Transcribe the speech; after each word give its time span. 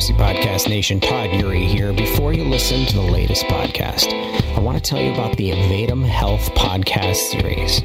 Pharmacy 0.00 0.14
Podcast 0.14 0.66
Nation. 0.66 0.98
Todd 0.98 1.28
Eury 1.28 1.66
here. 1.66 1.92
Before 1.92 2.32
you 2.32 2.44
listen 2.44 2.86
to 2.86 2.94
the 2.94 3.02
latest 3.02 3.44
podcast, 3.44 4.10
I 4.56 4.60
want 4.60 4.82
to 4.82 4.82
tell 4.82 4.98
you 4.98 5.12
about 5.12 5.36
the 5.36 5.50
Avadim 5.50 6.06
Health 6.06 6.54
podcast 6.54 7.16
series. 7.16 7.82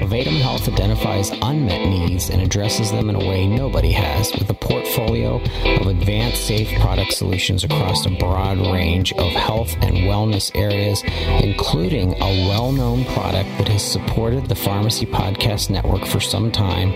Avadim 0.00 0.40
Health 0.40 0.66
identifies 0.66 1.30
unmet 1.42 1.86
needs 1.86 2.30
and 2.30 2.40
addresses 2.40 2.90
them 2.90 3.10
in 3.10 3.16
a 3.16 3.18
way 3.18 3.46
nobody 3.46 3.92
has 3.92 4.32
with 4.38 4.48
a 4.48 4.54
portfolio 4.54 5.42
of 5.78 5.86
advanced 5.88 6.46
safe 6.46 6.70
product 6.80 7.12
solutions 7.12 7.64
across 7.64 8.06
a 8.06 8.10
broad 8.10 8.56
range 8.58 9.12
of 9.12 9.30
health 9.32 9.74
and 9.82 9.94
wellness 10.08 10.50
areas, 10.54 11.02
including 11.44 12.14
a 12.14 12.48
well 12.48 12.72
known 12.72 13.04
product 13.04 13.50
that 13.58 13.68
has 13.68 13.82
supported 13.82 14.46
the 14.46 14.54
Pharmacy 14.54 15.04
Podcast 15.04 15.68
Network 15.68 16.06
for 16.06 16.20
some 16.20 16.50
time 16.50 16.94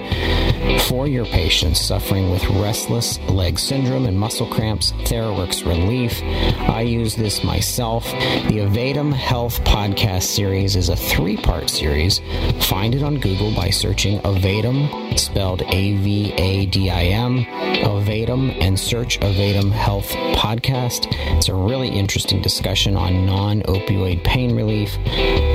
for 0.88 1.06
your 1.06 1.26
patients 1.26 1.80
suffering 1.80 2.30
with 2.30 2.44
restless 2.50 3.18
leg 3.28 3.58
syndrome 3.58 4.06
and 4.06 4.18
muscle 4.18 4.46
cramps, 4.46 4.61
TheraWorks 4.62 5.66
Relief. 5.66 6.22
I 6.70 6.82
use 6.82 7.16
this 7.16 7.42
myself. 7.42 8.04
The 8.04 8.60
Avadim 8.60 9.12
Health 9.12 9.62
podcast 9.64 10.22
series 10.22 10.76
is 10.76 10.88
a 10.88 10.94
three 10.94 11.36
part 11.36 11.68
series. 11.68 12.20
Find 12.68 12.94
it 12.94 13.02
on 13.02 13.18
Google 13.18 13.52
by 13.54 13.70
searching 13.70 14.20
Avadim, 14.20 15.18
spelled 15.18 15.62
A 15.62 15.96
V 15.96 16.32
A 16.34 16.66
D 16.66 16.90
I 16.90 17.04
M, 17.06 17.44
Avadim, 17.44 18.56
and 18.60 18.78
search 18.78 19.18
Avadim 19.20 19.72
Health 19.72 20.10
podcast. 20.36 21.08
It's 21.36 21.48
a 21.48 21.54
really 21.54 21.88
interesting 21.88 22.40
discussion 22.40 22.96
on 22.96 23.26
non 23.26 23.62
opioid 23.62 24.22
pain 24.22 24.54
relief. 24.54 24.96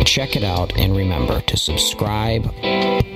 Check 0.05 0.35
it 0.35 0.43
out 0.43 0.77
and 0.77 0.95
remember 0.95 1.39
to 1.41 1.55
subscribe 1.55 2.53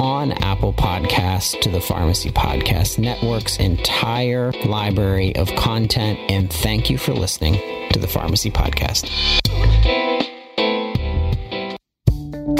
on 0.02 0.32
Apple 0.32 0.74
Podcasts 0.74 1.62
to 1.62 1.70
the 1.70 1.80
Pharmacy 1.80 2.32
Podcast 2.32 2.98
Network's 2.98 3.58
entire 3.58 4.52
library 4.66 5.36
of 5.36 5.48
content. 5.56 6.18
And 6.28 6.52
thank 6.52 6.90
you 6.90 6.98
for 6.98 7.14
listening 7.14 7.90
to 7.92 8.00
the 8.00 8.08
Pharmacy 8.08 8.50
Podcast. 8.50 9.41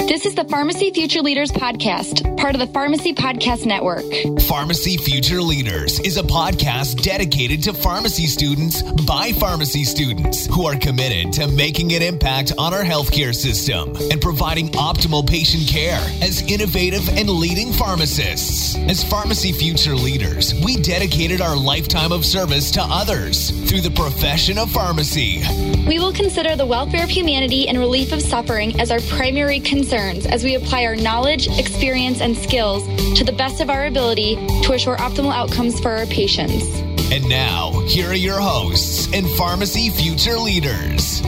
This 0.08 0.26
is 0.26 0.34
the 0.34 0.44
Pharmacy 0.44 0.90
Future 0.90 1.22
Leaders 1.22 1.50
Podcast, 1.52 2.36
part 2.36 2.54
of 2.54 2.60
the 2.60 2.66
Pharmacy 2.66 3.14
Podcast 3.14 3.64
Network. 3.64 4.04
Pharmacy 4.42 4.96
Future 4.96 5.40
Leaders 5.40 6.00
is 6.00 6.16
a 6.16 6.22
podcast 6.22 7.02
dedicated 7.02 7.62
to 7.62 7.72
pharmacy 7.72 8.26
students 8.26 8.82
by 8.82 9.32
pharmacy 9.32 9.84
students 9.84 10.46
who 10.46 10.66
are 10.66 10.76
committed 10.76 11.32
to 11.34 11.46
making 11.48 11.92
an 11.94 12.02
impact 12.02 12.52
on 12.58 12.74
our 12.74 12.82
healthcare 12.82 13.34
system 13.34 13.94
and 14.10 14.20
providing 14.20 14.68
optimal 14.70 15.26
patient 15.26 15.66
care 15.68 16.00
as 16.20 16.42
innovative 16.42 17.08
and 17.10 17.30
leading 17.30 17.72
pharmacists. 17.72 18.76
As 18.76 19.04
Pharmacy 19.04 19.52
Future 19.52 19.94
Leaders, 19.94 20.52
we 20.64 20.76
dedicated 20.76 21.40
our 21.40 21.56
lifetime 21.56 22.12
of 22.12 22.26
service 22.26 22.70
to 22.72 22.82
others 22.82 23.50
through 23.70 23.80
the 23.80 23.90
profession 23.90 24.58
of 24.58 24.70
pharmacy. 24.70 25.42
We 25.86 25.98
will 25.98 26.12
consider 26.12 26.56
the 26.56 26.66
welfare 26.66 27.04
of 27.04 27.10
humanity 27.10 27.68
and 27.68 27.78
relief 27.78 28.12
of 28.12 28.20
suffering 28.20 28.78
as 28.80 28.90
our 28.90 29.00
primary 29.00 29.60
concerns 29.92 30.24
as 30.24 30.42
we 30.42 30.54
apply 30.54 30.86
our 30.86 30.96
knowledge, 30.96 31.48
experience, 31.58 32.22
and 32.22 32.34
skills 32.34 32.82
to 33.14 33.24
the 33.24 33.32
best 33.32 33.60
of 33.60 33.68
our 33.68 33.84
ability 33.84 34.36
to 34.62 34.72
assure 34.72 34.96
optimal 34.96 35.34
outcomes 35.34 35.78
for 35.80 35.90
our 35.90 36.06
patients. 36.06 36.64
And 37.12 37.28
now, 37.28 37.78
here 37.88 38.08
are 38.08 38.14
your 38.14 38.40
hosts 38.40 39.12
and 39.12 39.28
Pharmacy 39.32 39.90
Future 39.90 40.38
Leaders. 40.38 41.20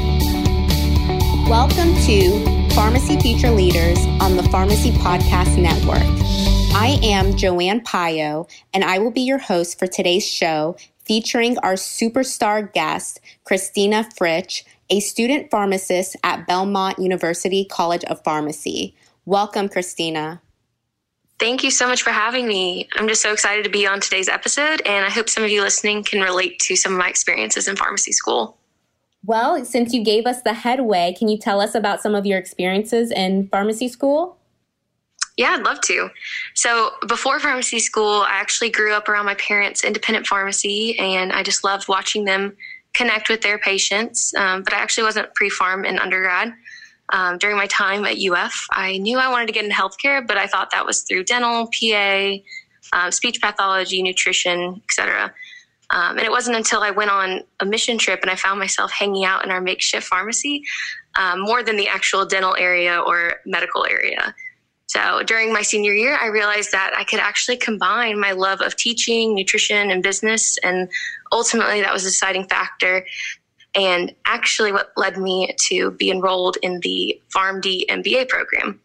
Welcome 1.47 1.95
to 2.07 2.71
Pharmacy 2.75 3.21
Future 3.21 3.51
Leaders 3.51 3.99
on 4.23 4.39
the 4.39 4.45
Pharmacy 4.45 4.93
Podcast 4.93 5.61
Network. 5.61 6.01
I 6.75 6.99
am 7.03 7.37
Joanne 7.37 7.83
Pauyo, 7.83 8.49
and 8.73 8.83
I 8.83 8.99
will 8.99 9.11
be 9.11 9.21
your 9.21 9.37
host 9.37 9.79
for 9.79 9.87
today's 9.87 10.27
show 10.27 10.75
featuring 11.05 11.59
our 11.59 11.75
superstar 11.75 12.73
guest, 12.73 13.21
Christina 13.45 14.09
Fritch, 14.19 14.65
a 14.91 15.01
student 15.01 15.51
pharmacist 15.51 16.17
at 16.23 16.47
Belmont 16.47 16.99
University 16.99 17.65
College 17.65 18.05
of 18.05 18.23
Pharmacy. 18.25 18.95
Welcome, 19.25 19.69
Christina. 19.69 20.43
Thank 21.39 21.65
you 21.65 21.71
so 21.71 21.89
much 21.89 22.03
for 22.03 22.11
having 22.11 22.47
me. 22.47 22.89
I'm 22.95 23.09
just 23.09 23.23
so 23.23 23.33
excited 23.33 23.65
to 23.65 23.71
be 23.71 23.87
on 23.87 24.01
today's 24.01 24.29
episode, 24.29 24.83
and 24.87 25.05
I 25.05 25.11
hope 25.11 25.29
some 25.29 25.43
of 25.43 25.51
you 25.51 25.63
listening 25.63 26.05
can 26.05 26.21
relate 26.21 26.59
to 26.61 26.77
some 26.77 26.93
of 26.93 26.99
my 26.99 27.09
experiences 27.09 27.67
in 27.67 27.77
pharmacy 27.77 28.13
school. 28.13 28.57
Well, 29.25 29.65
since 29.65 29.93
you 29.93 30.05
gave 30.05 30.27
us 30.27 30.43
the 30.43 30.53
headway, 30.53 31.15
can 31.19 31.29
you 31.29 31.39
tell 31.39 31.61
us 31.61 31.75
about 31.75 32.03
some 32.03 32.15
of 32.15 32.27
your 32.27 32.39
experiences 32.39 33.11
in 33.11 33.49
pharmacy 33.49 33.89
school? 33.89 34.39
Yeah, 35.37 35.57
I'd 35.59 35.65
love 35.65 35.81
to. 35.83 36.11
So, 36.55 36.93
before 37.09 37.41
pharmacy 37.41 37.81
school, 37.81 38.23
I 38.23 38.35
actually 38.35 38.71
grew 38.71 38.93
up 38.93 39.09
around 39.09 39.27
my 39.27 39.35
parents' 39.35 39.83
independent 39.83 40.27
pharmacy, 40.27 40.97
and 40.99 41.33
I 41.33 41.43
just 41.43 41.65
loved 41.65 41.89
watching 41.89 42.25
them 42.25 42.57
connect 42.95 43.29
with 43.29 43.43
their 43.43 43.59
patients. 43.59 44.35
Um, 44.35 44.63
but 44.63 44.73
I 44.73 44.79
actually 44.79 45.05
wasn't 45.05 45.35
pre 45.35 45.51
pharm 45.51 45.87
in 45.87 45.99
undergrad. 45.99 46.53
Um, 47.11 47.37
during 47.39 47.57
my 47.57 47.67
time 47.67 48.05
at 48.07 48.17
UF, 48.17 48.67
I 48.71 48.97
knew 48.99 49.19
I 49.19 49.29
wanted 49.29 49.47
to 49.47 49.53
get 49.53 49.65
into 49.65 49.77
healthcare, 49.77 50.27
but 50.27 50.39
I 50.39 50.47
thought 50.47 50.71
that 50.71 50.87
was 50.87 51.03
through 51.03 51.25
dental, 51.25 51.69
PA, 51.79 52.37
um, 52.93 53.11
speech 53.11 53.43
pathology, 53.43 54.03
nutrition, 54.03 54.81
etc. 54.85 55.35
Um, 55.91 56.17
and 56.17 56.27
it 56.27 56.31
wasn't 56.31 56.57
until 56.57 56.81
I 56.81 56.91
went 56.91 57.11
on 57.11 57.43
a 57.61 57.67
mission 57.67 57.99
trip 57.99 58.21
and 58.23 58.31
I 58.31 58.37
found 58.37 58.59
myself 58.59 58.91
hanging 58.91 59.25
out 59.25 59.45
in 59.45 59.51
our 59.51 59.61
makeshift 59.61 60.07
pharmacy 60.07 60.63
um, 61.17 61.41
more 61.41 61.63
than 61.63 61.77
the 61.77 61.89
actual 61.89 62.25
dental 62.25 62.57
area 62.59 62.99
or 62.99 63.35
medical 63.45 63.85
area. 63.85 64.35
So 64.87 65.23
during 65.25 65.53
my 65.53 65.63
senior 65.63 65.93
year, 65.93 66.17
I 66.21 66.27
realized 66.27 66.73
that 66.73 66.95
I 66.97 67.05
could 67.05 67.19
actually 67.19 67.57
combine 67.57 68.19
my 68.19 68.33
love 68.33 68.61
of 68.61 68.77
teaching, 68.77 69.35
nutrition, 69.35 69.91
and 69.91 70.03
business. 70.03 70.57
And 70.59 70.89
ultimately, 71.35 71.83
that 71.83 71.93
was 71.93 72.05
a 72.05 72.09
deciding 72.09 72.49
factor. 72.49 73.05
And 73.75 74.15
actually, 74.25 74.73
what 74.73 74.93
led 74.97 75.19
me 75.19 75.55
to 75.69 75.91
be 75.91 76.11
enrolled 76.11 76.57
in 76.63 76.81
the 76.81 77.21
PharmD 77.35 77.87
MBA 77.89 78.29
program. 78.29 78.81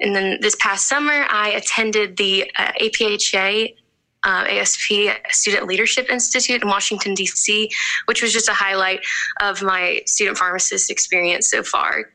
And 0.00 0.16
then 0.16 0.38
this 0.40 0.56
past 0.58 0.88
summer, 0.88 1.26
I 1.28 1.50
attended 1.50 2.16
the 2.16 2.50
uh, 2.58 2.72
APHA 2.80 3.74
uh, 4.24 4.44
ASP 4.48 4.92
Student 5.30 5.66
Leadership 5.66 6.10
Institute 6.10 6.62
in 6.62 6.68
Washington, 6.68 7.14
D.C., 7.14 7.70
which 8.06 8.22
was 8.22 8.32
just 8.32 8.48
a 8.48 8.52
highlight 8.52 9.00
of 9.40 9.62
my 9.62 10.00
student 10.06 10.36
pharmacist 10.36 10.90
experience 10.90 11.48
so 11.48 11.62
far. 11.62 12.12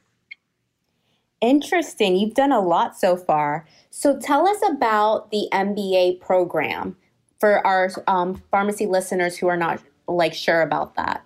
Interesting. 1.39 2.17
You've 2.17 2.35
done 2.35 2.51
a 2.51 2.59
lot 2.59 2.99
so 2.99 3.15
far. 3.15 3.65
So 3.89 4.19
tell 4.19 4.47
us 4.47 4.57
about 4.69 5.31
the 5.31 5.47
MBA 5.51 6.19
program 6.19 6.97
for 7.41 7.65
our 7.67 7.89
um, 8.07 8.41
pharmacy 8.51 8.85
listeners 8.85 9.35
who 9.35 9.47
are 9.47 9.57
not 9.57 9.81
like 10.07 10.33
sure 10.33 10.61
about 10.61 10.95
that. 10.95 11.25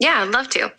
Yeah, 0.00 0.22
I'd 0.22 0.30
love 0.30 0.48
to. 0.50 0.72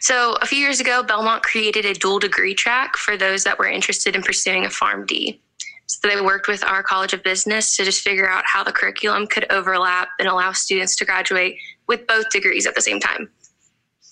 So 0.00 0.36
a 0.40 0.46
few 0.46 0.58
years 0.58 0.80
ago, 0.80 1.02
Belmont 1.04 1.44
created 1.44 1.84
a 1.84 1.94
dual 1.94 2.18
degree 2.18 2.54
track 2.54 2.96
for 2.96 3.16
those 3.16 3.44
that 3.44 3.58
were 3.58 3.68
interested 3.68 4.16
in 4.16 4.22
pursuing 4.22 4.64
a 4.64 4.68
PharmD. 4.68 5.38
So 5.86 6.08
they 6.08 6.20
worked 6.20 6.48
with 6.48 6.64
our 6.64 6.82
College 6.82 7.12
of 7.12 7.22
Business 7.22 7.76
to 7.76 7.84
just 7.84 8.02
figure 8.02 8.28
out 8.28 8.44
how 8.46 8.64
the 8.64 8.72
curriculum 8.72 9.26
could 9.26 9.46
overlap 9.52 10.08
and 10.18 10.26
allow 10.26 10.52
students 10.52 10.96
to 10.96 11.04
graduate 11.04 11.58
with 11.86 12.06
both 12.06 12.30
degrees 12.30 12.66
at 12.66 12.74
the 12.74 12.80
same 12.80 12.98
time. 12.98 13.28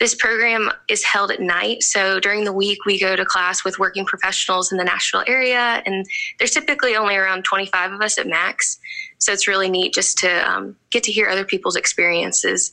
This 0.01 0.15
program 0.15 0.71
is 0.89 1.05
held 1.05 1.31
at 1.31 1.41
night. 1.41 1.83
So 1.83 2.19
during 2.21 2.45
the 2.45 2.55
week, 2.55 2.87
we 2.87 2.99
go 2.99 3.17
to 3.17 3.25
class 3.25 3.65
with 3.65 3.79
working 3.79 4.07
professionals 4.07 4.73
in 4.73 4.79
the 4.79 4.85
Nashville 4.85 5.25
area, 5.27 5.83
and 5.85 6.07
there's 6.39 6.53
typically 6.53 6.97
only 6.97 7.17
around 7.17 7.45
25 7.45 7.93
of 7.93 8.01
us 8.01 8.17
at 8.17 8.27
max. 8.27 8.79
So 9.21 9.33
it's 9.33 9.47
really 9.47 9.71
neat 9.71 9.95
just 9.95 10.19
to 10.19 10.51
um, 10.51 10.77
get 10.91 11.05
to 11.05 11.13
hear 11.13 11.29
other 11.29 11.45
people's 11.45 11.77
experiences 11.77 12.73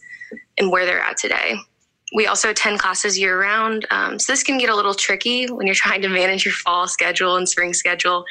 and 0.57 0.71
where 0.71 0.85
they're 0.85 0.99
at 0.99 1.17
today. 1.17 1.55
We 2.15 2.25
also 2.25 2.49
attend 2.49 2.79
classes 2.79 3.19
year 3.19 3.39
round. 3.39 3.85
Um, 3.91 4.17
so 4.17 4.31
this 4.31 4.43
can 4.43 4.57
get 4.57 4.69
a 4.69 4.75
little 4.75 4.93
tricky 4.93 5.47
when 5.47 5.67
you're 5.67 5.75
trying 5.75 6.01
to 6.03 6.09
manage 6.09 6.45
your 6.45 6.53
fall 6.53 6.87
schedule 6.87 7.35
and 7.35 7.47
spring 7.47 7.73
schedule. 7.73 8.23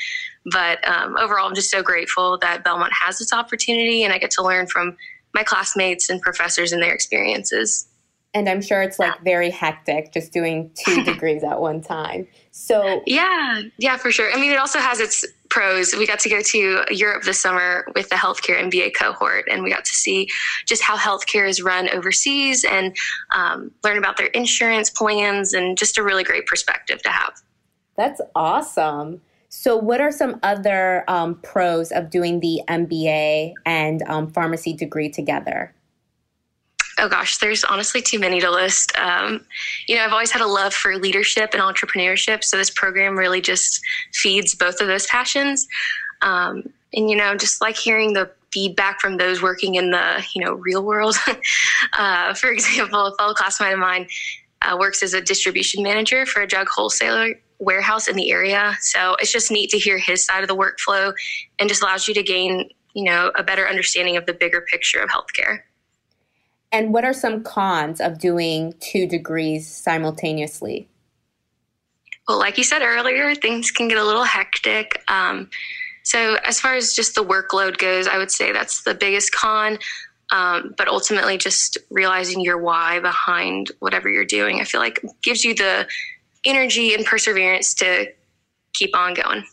But 0.51 0.87
um, 0.89 1.17
overall, 1.19 1.47
I'm 1.47 1.55
just 1.55 1.71
so 1.71 1.83
grateful 1.83 2.39
that 2.39 2.65
Belmont 2.65 2.93
has 2.95 3.19
this 3.19 3.35
opportunity 3.35 4.03
and 4.03 4.15
I 4.15 4.19
get 4.19 4.31
to 4.33 4.43
learn 4.43 4.67
from 4.67 4.97
my 5.35 5.43
classmates 5.43 6.09
and 6.09 6.23
professors 6.23 6.73
and 6.73 6.83
their 6.83 6.95
experiences. 6.95 7.87
And 8.33 8.49
I'm 8.49 8.63
sure 8.63 8.83
it's 8.83 8.99
like 8.99 9.23
very 9.23 9.51
hectic 9.51 10.13
just 10.13 10.33
doing 10.33 10.71
two 10.75 11.05
degrees 11.05 11.43
at 11.45 11.61
one 11.61 11.83
time. 11.83 12.27
So, 12.51 13.03
yeah, 13.07 13.63
yeah, 13.77 13.99
for 13.99 14.11
sure. 14.11 14.33
I 14.33 14.41
mean, 14.41 14.53
it 14.53 14.59
also 14.59 14.79
has 14.79 15.01
its 15.01 15.27
pros. 15.49 15.95
We 15.95 16.07
got 16.07 16.21
to 16.21 16.29
go 16.29 16.41
to 16.41 16.85
Europe 16.91 17.25
this 17.25 17.41
summer 17.41 17.87
with 17.95 18.09
the 18.09 18.17
healthcare 18.17 18.61
MBA 18.61 18.95
cohort, 18.95 19.47
and 19.51 19.63
we 19.63 19.71
got 19.71 19.85
to 19.85 19.93
see 19.93 20.29
just 20.67 20.83
how 20.83 20.97
healthcare 20.97 21.49
is 21.49 21.63
run 21.63 21.89
overseas 21.91 22.65
and 22.65 22.97
um, 23.35 23.71
learn 23.85 23.99
about 23.99 24.17
their 24.17 24.29
insurance 24.29 24.91
plans 24.91 25.53
and 25.53 25.79
just 25.79 25.99
a 25.99 26.03
really 26.03 26.25
great 26.25 26.47
perspective 26.47 27.03
to 27.03 27.11
have. 27.11 27.43
That's 27.97 28.21
awesome. 28.35 29.21
So, 29.49 29.77
what 29.77 30.01
are 30.01 30.13
some 30.13 30.39
other 30.43 31.05
um, 31.09 31.37
pros 31.37 31.93
of 31.93 32.11
doing 32.11 32.41
the 32.41 32.61
MBA 32.69 33.55
and 33.65 34.03
um, 34.09 34.31
pharmacy 34.31 34.73
degree 34.73 35.09
together? 35.09 35.76
Oh 36.99 37.09
gosh, 37.09 37.39
there's 37.39 37.63
honestly 37.65 38.01
too 38.01 38.19
many 38.19 38.41
to 38.41 38.51
list. 38.51 38.97
Um, 38.99 39.45
you 39.87 39.97
know, 39.97 40.05
I've 40.05 40.13
always 40.13 40.31
had 40.31 40.41
a 40.41 40.47
love 40.47 40.73
for 40.73 40.97
leadership 40.97 41.51
and 41.53 41.63
entrepreneurship, 41.63 42.43
so 42.43 42.57
this 42.57 42.71
program 42.71 43.19
really 43.19 43.43
just 43.43 43.81
feeds 44.15 44.55
both 44.55 44.81
of 44.81 44.87
those 44.87 45.07
passions. 45.07 45.69
Um, 46.23 46.73
and 46.95 47.11
you 47.11 47.17
know, 47.17 47.37
just 47.37 47.61
like 47.61 47.77
hearing 47.77 48.15
the 48.15 48.31
feedback 48.53 49.01
from 49.01 49.19
those 49.19 49.43
working 49.43 49.75
in 49.75 49.91
the 49.91 50.25
you 50.35 50.43
know 50.43 50.55
real 50.55 50.83
world. 50.83 51.17
uh, 51.99 52.33
for 52.35 52.51
example, 52.51 53.07
a 53.07 53.15
fellow 53.17 53.35
classmate 53.35 53.75
of 53.75 53.79
mine 53.79 54.09
uh, 54.63 54.77
works 54.79 55.03
as 55.03 55.13
a 55.13 55.21
distribution 55.21 55.83
manager 55.83 56.25
for 56.25 56.41
a 56.43 56.47
drug 56.47 56.67
wholesaler 56.69 57.35
warehouse 57.59 58.09
in 58.09 58.17
the 58.17 58.31
area. 58.31 58.77
So 58.81 59.17
it's 59.21 59.33
just 59.33 59.51
neat 59.51 59.71
to 59.71 59.79
hear 59.79 59.99
his 59.99 60.25
side 60.25 60.43
of 60.43 60.49
the 60.49 60.57
workflow, 60.57 61.13
and 61.59 61.69
just 61.69 61.83
allows 61.83 62.09
you 62.09 62.15
to 62.15 62.23
gain 62.23 62.71
you 62.95 63.05
know 63.05 63.31
a 63.37 63.43
better 63.43 63.69
understanding 63.69 64.17
of 64.17 64.25
the 64.25 64.33
bigger 64.33 64.63
picture 64.63 65.01
of 65.01 65.11
healthcare. 65.11 65.61
And 66.77 66.93
what 66.93 67.07
are 67.07 67.15
some 67.15 67.43
cons 67.43 68.03
of 68.03 68.19
doing 68.19 68.75
two 68.81 69.07
degrees 69.07 69.67
simultaneously? 69.67 70.87
Well, 72.29 72.39
like 72.39 72.59
you 72.59 72.65
said 72.65 72.83
earlier, 72.83 73.35
things 73.35 73.71
can 73.71 73.89
get 73.89 73.97
a 73.97 74.05
little 74.05 74.25
hectic. 74.25 75.03
Um, 75.09 75.49
so, 76.03 76.35
as 76.45 76.61
far 76.61 76.75
as 76.75 76.93
just 76.93 77.15
the 77.15 77.25
workload 77.25 77.79
goes, 77.79 78.07
I 78.07 78.19
would 78.19 78.31
say 78.31 78.53
that's 78.53 78.83
the 78.83 78.93
biggest 78.95 79.33
con. 79.33 79.79
Um, 80.33 80.75
but 80.77 80.87
ultimately, 80.87 81.39
just 81.39 81.79
realizing 81.91 82.43
your 82.43 82.59
why 82.59 83.01
behind 83.01 83.71
whatever 83.79 84.11
you're 84.11 84.27
doing, 84.27 84.61
I 84.61 84.65
feel 84.65 84.81
like 84.81 85.03
gives 85.23 85.47
you 85.47 85.55
the 85.55 85.89
energy 86.45 86.93
and 86.93 87.07
perseverance 87.07 87.73
to 87.77 88.13
keep 88.75 88.95
on 88.95 89.15
going. 89.15 89.47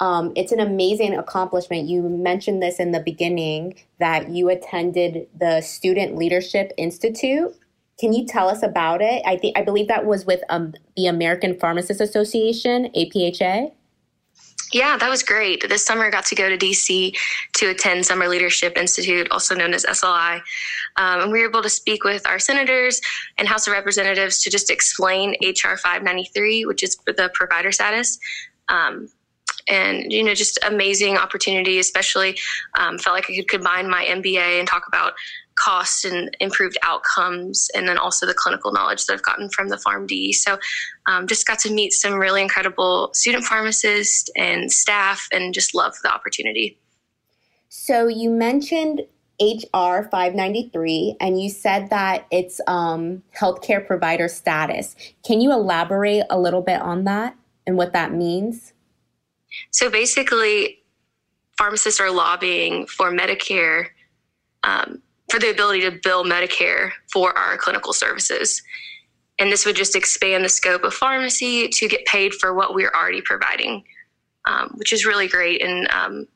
Um, 0.00 0.32
it's 0.36 0.52
an 0.52 0.60
amazing 0.60 1.16
accomplishment. 1.16 1.88
You 1.88 2.02
mentioned 2.02 2.62
this 2.62 2.78
in 2.78 2.92
the 2.92 3.00
beginning 3.00 3.74
that 3.98 4.28
you 4.28 4.48
attended 4.48 5.28
the 5.38 5.60
Student 5.60 6.16
Leadership 6.16 6.72
Institute. 6.76 7.54
Can 7.98 8.12
you 8.12 8.24
tell 8.24 8.48
us 8.48 8.62
about 8.62 9.02
it? 9.02 9.22
I 9.26 9.36
think 9.36 9.58
I 9.58 9.62
believe 9.62 9.88
that 9.88 10.06
was 10.06 10.24
with 10.24 10.40
um, 10.50 10.74
the 10.96 11.06
American 11.06 11.58
Pharmacists 11.58 12.00
Association, 12.00 12.90
APHA. 12.96 13.72
Yeah, 14.72 14.98
that 14.98 15.08
was 15.08 15.22
great. 15.22 15.66
This 15.68 15.84
summer, 15.84 16.04
I 16.04 16.10
got 16.10 16.26
to 16.26 16.34
go 16.34 16.48
to 16.48 16.58
DC 16.58 17.16
to 17.54 17.70
attend 17.70 18.04
Summer 18.04 18.28
Leadership 18.28 18.76
Institute, 18.76 19.26
also 19.30 19.54
known 19.54 19.72
as 19.72 19.84
SLI. 19.84 20.42
Um, 20.96 21.22
and 21.22 21.32
we 21.32 21.40
were 21.40 21.48
able 21.48 21.62
to 21.62 21.70
speak 21.70 22.04
with 22.04 22.26
our 22.28 22.38
senators 22.38 23.00
and 23.38 23.48
House 23.48 23.66
of 23.66 23.72
Representatives 23.72 24.42
to 24.42 24.50
just 24.50 24.70
explain 24.70 25.30
HR 25.42 25.76
593, 25.76 26.66
which 26.66 26.82
is 26.82 26.96
the 27.06 27.30
provider 27.32 27.72
status. 27.72 28.18
Um, 28.68 29.08
and 29.68 30.12
you 30.12 30.22
know 30.22 30.34
just 30.34 30.58
amazing 30.66 31.16
opportunity 31.16 31.78
especially 31.78 32.38
um, 32.78 32.98
felt 32.98 33.14
like 33.14 33.28
i 33.30 33.34
could 33.34 33.48
combine 33.48 33.88
my 33.88 34.04
mba 34.06 34.58
and 34.58 34.68
talk 34.68 34.86
about 34.88 35.12
cost 35.56 36.04
and 36.04 36.36
improved 36.40 36.78
outcomes 36.82 37.68
and 37.74 37.88
then 37.88 37.98
also 37.98 38.26
the 38.26 38.34
clinical 38.34 38.72
knowledge 38.72 39.04
that 39.06 39.14
i've 39.14 39.22
gotten 39.22 39.48
from 39.50 39.68
the 39.68 39.76
pharmd 39.76 40.32
so 40.34 40.58
um, 41.06 41.26
just 41.26 41.46
got 41.46 41.58
to 41.58 41.72
meet 41.72 41.92
some 41.92 42.14
really 42.14 42.40
incredible 42.42 43.10
student 43.12 43.44
pharmacists 43.44 44.30
and 44.36 44.70
staff 44.72 45.26
and 45.32 45.54
just 45.54 45.74
love 45.74 45.94
the 46.02 46.12
opportunity 46.12 46.78
so 47.68 48.06
you 48.06 48.30
mentioned 48.30 49.02
HR 49.40 50.02
593, 50.10 51.16
and 51.20 51.40
you 51.40 51.48
said 51.48 51.90
that 51.90 52.26
it's 52.30 52.60
um, 52.66 53.22
healthcare 53.38 53.86
provider 53.86 54.26
status. 54.26 54.96
Can 55.24 55.40
you 55.40 55.52
elaborate 55.52 56.24
a 56.28 56.38
little 56.38 56.62
bit 56.62 56.80
on 56.80 57.04
that 57.04 57.36
and 57.66 57.76
what 57.76 57.92
that 57.92 58.12
means? 58.12 58.72
So 59.70 59.90
basically, 59.90 60.82
pharmacists 61.56 62.00
are 62.00 62.10
lobbying 62.10 62.86
for 62.86 63.10
Medicare 63.10 63.88
um, 64.64 65.02
for 65.30 65.38
the 65.38 65.50
ability 65.50 65.80
to 65.82 65.98
bill 66.02 66.24
Medicare 66.24 66.92
for 67.12 67.36
our 67.36 67.56
clinical 67.56 67.92
services. 67.92 68.62
And 69.38 69.52
this 69.52 69.66
would 69.66 69.76
just 69.76 69.94
expand 69.94 70.44
the 70.44 70.48
scope 70.48 70.82
of 70.84 70.94
pharmacy 70.94 71.68
to 71.68 71.88
get 71.88 72.04
paid 72.06 72.34
for 72.34 72.54
what 72.54 72.74
we're 72.74 72.90
already 72.90 73.20
providing, 73.20 73.84
um, 74.46 74.72
which 74.76 74.92
is 74.92 75.04
really 75.04 75.28
great 75.28 75.62
and 75.62 75.88
um, 75.88 76.26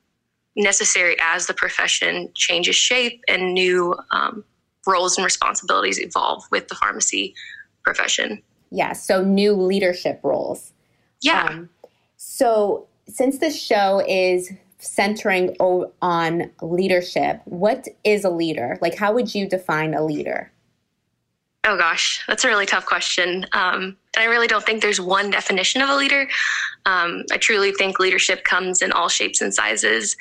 necessary 0.56 1.16
as 1.20 1.46
the 1.46 1.54
profession 1.54 2.28
changes 2.34 2.76
shape 2.76 3.22
and 3.26 3.54
new 3.54 3.96
um, 4.12 4.44
roles 4.86 5.16
and 5.16 5.24
responsibilities 5.24 5.98
evolve 5.98 6.44
with 6.50 6.68
the 6.68 6.74
pharmacy 6.74 7.34
profession. 7.82 8.42
Yeah, 8.70 8.92
so 8.92 9.22
new 9.22 9.54
leadership 9.54 10.20
roles. 10.22 10.72
Yeah. 11.20 11.44
Um, 11.44 11.70
so 12.16 12.86
since 13.08 13.38
the 13.38 13.50
show 13.50 14.02
is 14.06 14.52
centering 14.78 15.56
on 15.60 16.50
leadership, 16.60 17.40
what 17.44 17.86
is 18.04 18.24
a 18.24 18.30
leader? 18.30 18.78
Like, 18.80 18.96
how 18.96 19.12
would 19.12 19.34
you 19.34 19.48
define 19.48 19.94
a 19.94 20.04
leader? 20.04 20.50
Oh 21.64 21.76
gosh, 21.76 22.24
that's 22.26 22.44
a 22.44 22.48
really 22.48 22.66
tough 22.66 22.86
question. 22.86 23.46
Um, 23.52 23.96
I 24.16 24.24
really 24.24 24.48
don't 24.48 24.64
think 24.64 24.82
there's 24.82 25.00
one 25.00 25.30
definition 25.30 25.80
of 25.80 25.88
a 25.88 25.94
leader. 25.94 26.28
Um, 26.86 27.24
I 27.30 27.36
truly 27.36 27.70
think 27.72 28.00
leadership 28.00 28.42
comes 28.42 28.82
in 28.82 28.90
all 28.90 29.08
shapes 29.08 29.40
and 29.40 29.54
sizes. 29.54 30.16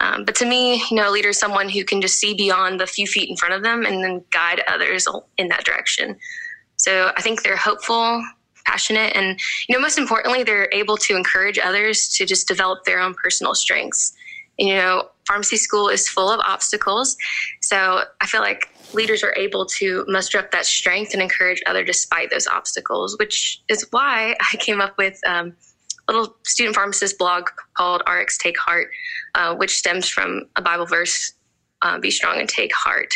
Um, 0.00 0.24
but 0.24 0.34
to 0.36 0.46
me, 0.46 0.82
you 0.90 0.96
know, 0.96 1.08
a 1.08 1.12
leader 1.12 1.28
is 1.28 1.38
someone 1.38 1.68
who 1.68 1.84
can 1.84 2.00
just 2.00 2.16
see 2.16 2.34
beyond 2.34 2.80
the 2.80 2.86
few 2.86 3.06
feet 3.06 3.30
in 3.30 3.36
front 3.36 3.54
of 3.54 3.62
them 3.62 3.84
and 3.84 4.02
then 4.02 4.24
guide 4.30 4.62
others 4.66 5.06
in 5.38 5.48
that 5.48 5.64
direction. 5.64 6.16
So 6.76 7.12
I 7.16 7.20
think 7.20 7.42
they're 7.42 7.56
hopeful, 7.56 8.24
passionate. 8.70 9.14
And 9.16 9.38
you 9.68 9.74
know 9.74 9.80
most 9.80 9.98
importantly 9.98 10.42
they're 10.42 10.68
able 10.72 10.96
to 10.98 11.16
encourage 11.16 11.58
others 11.58 12.08
to 12.16 12.26
just 12.26 12.46
develop 12.48 12.84
their 12.84 13.00
own 13.00 13.14
personal 13.14 13.54
strengths. 13.54 14.14
You 14.58 14.74
know 14.74 15.08
pharmacy 15.26 15.56
school 15.56 15.88
is 15.88 16.08
full 16.08 16.30
of 16.30 16.40
obstacles. 16.40 17.16
So 17.60 18.04
i 18.20 18.26
feel 18.26 18.40
like 18.40 18.68
leaders 18.94 19.22
are 19.22 19.34
able 19.36 19.66
to 19.66 20.04
muster 20.08 20.38
up 20.38 20.50
that 20.50 20.66
strength 20.66 21.12
and 21.12 21.22
encourage 21.22 21.62
other 21.66 21.84
despite 21.84 22.30
those 22.30 22.46
obstacles 22.46 23.16
which 23.18 23.62
is 23.68 23.86
why 23.90 24.36
i 24.52 24.56
came 24.56 24.80
up 24.80 24.96
with 24.98 25.20
um, 25.26 25.54
a 26.08 26.12
little 26.12 26.36
student 26.44 26.74
pharmacist 26.74 27.18
blog 27.18 27.48
called 27.76 28.02
rx 28.08 28.38
take 28.38 28.58
heart 28.58 28.88
uh, 29.34 29.54
which 29.54 29.76
stems 29.76 30.08
from 30.08 30.46
a 30.56 30.62
bible 30.62 30.86
verse 30.86 31.32
uh, 31.82 31.98
be 31.98 32.10
strong 32.10 32.38
and 32.38 32.48
take 32.48 32.74
heart 32.74 33.14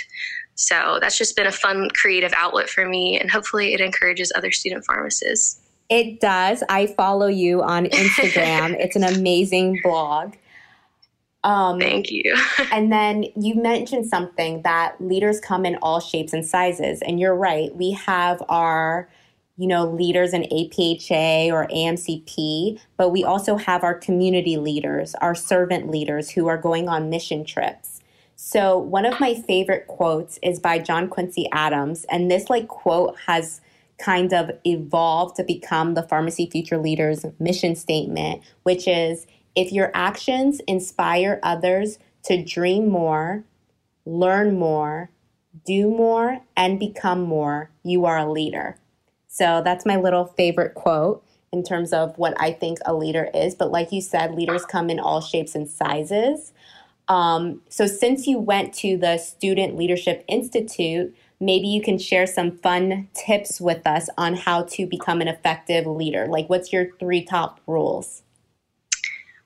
so 0.55 0.99
that's 1.01 1.19
just 1.19 1.37
been 1.37 1.47
a 1.47 1.53
fun 1.53 1.91
creative 1.91 2.33
outlet 2.37 2.69
for 2.69 2.87
me, 2.87 3.19
and 3.19 3.31
hopefully 3.31 3.75
it 3.75 3.81
encourages 3.81 4.33
other 4.35 4.53
student 4.53 4.85
pharmacists. 4.85 5.61
It 5.89 6.21
does. 6.21 6.63
I 6.69 6.87
follow 6.87 7.27
you 7.27 7.63
on 7.63 7.87
Instagram. 7.87 8.77
it's 8.79 8.97
an 8.97 9.05
amazing 9.05 9.81
blog. 9.83 10.35
Um, 11.43 11.79
Thank 11.79 12.11
you. 12.11 12.35
and 12.73 12.91
then 12.91 13.27
you 13.37 13.55
mentioned 13.55 14.07
something 14.07 14.63
that 14.63 14.99
leaders 15.01 15.41
come 15.41 15.67
in 15.67 15.77
all 15.77 16.01
shapes 16.01 16.33
and 16.33 16.45
sizes, 16.45 17.03
and 17.03 17.21
you're 17.21 17.37
right. 17.37 17.75
We 17.75 17.93
have 17.93 18.43
our 18.49 19.09
you 19.57 19.69
know, 19.69 19.89
leaders 19.89 20.33
in 20.33 20.43
APHA 20.43 21.53
or 21.53 21.69
AMCP, 21.69 22.81
but 22.97 23.11
we 23.11 23.23
also 23.23 23.57
have 23.57 23.85
our 23.85 23.95
community 23.95 24.57
leaders, 24.57 25.15
our 25.17 25.35
servant 25.35 25.89
leaders 25.91 26.31
who 26.31 26.49
are 26.49 26.59
going 26.59 26.89
on 26.89 27.09
mission 27.09 27.45
trips. 27.45 27.94
So, 28.47 28.77
one 28.77 29.07
of 29.07 29.21
my 29.21 29.35
favorite 29.35 29.87
quotes 29.87 30.39
is 30.43 30.61
by 30.61 30.79
John 30.79 31.09
Quincy 31.09 31.49
Adams, 31.51 32.05
and 32.11 32.31
this 32.31 32.51
like 32.51 32.69
quote 32.69 33.19
has 33.21 33.63
kind 33.97 34.35
of 34.35 34.51
evolved 34.67 35.37
to 35.37 35.45
become 35.45 35.95
the 35.95 36.03
Pharmacy 36.03 36.51
Future 36.51 36.77
Leaders 36.77 37.25
mission 37.39 37.75
statement, 37.75 38.43
which 38.65 38.87
is 38.87 39.27
if 39.57 39.73
your 39.73 39.91
actions 39.95 40.61
inspire 40.69 41.41
others 41.43 41.99
to 42.25 42.45
dream 42.45 42.87
more, 42.87 43.45
learn 44.05 44.59
more, 44.59 45.09
do 45.65 45.89
more, 45.89 46.41
and 46.55 46.79
become 46.79 47.23
more, 47.23 47.71
you 47.83 48.05
are 48.05 48.19
a 48.19 48.31
leader. 48.31 48.77
So 49.27 49.63
that's 49.65 49.87
my 49.87 49.97
little 49.97 50.27
favorite 50.27 50.75
quote 50.75 51.25
in 51.51 51.63
terms 51.63 51.95
of 51.95 52.19
what 52.19 52.35
I 52.39 52.53
think 52.53 52.77
a 52.85 52.93
leader 52.93 53.31
is. 53.33 53.55
But 53.55 53.71
like 53.71 53.91
you 53.91 54.03
said, 54.03 54.35
leaders 54.35 54.67
come 54.67 54.91
in 54.91 55.01
all 55.01 55.23
shapes 55.23 55.55
and 55.55 55.67
sizes. 55.67 56.53
Um, 57.09 57.61
so, 57.69 57.87
since 57.87 58.27
you 58.27 58.39
went 58.39 58.73
to 58.75 58.97
the 58.97 59.19
Student 59.19 59.77
Leadership 59.77 60.25
Institute, 60.29 61.15
maybe 61.41 61.69
you 61.69 61.83
can 61.83 61.99
share 61.99 62.27
some 62.27 62.59
fun 62.59 63.09
tips 63.15 63.61
with 63.61 63.87
us 63.87 64.09
on 64.17 64.35
how 64.35 64.63
to 64.65 64.87
become 64.87 65.21
an 65.21 65.29
effective 65.29 65.87
leader. 65.87 66.27
Like, 66.27 66.49
what's 66.49 66.73
your 66.73 66.89
three 66.99 67.23
top 67.23 67.61
rules? 67.67 68.23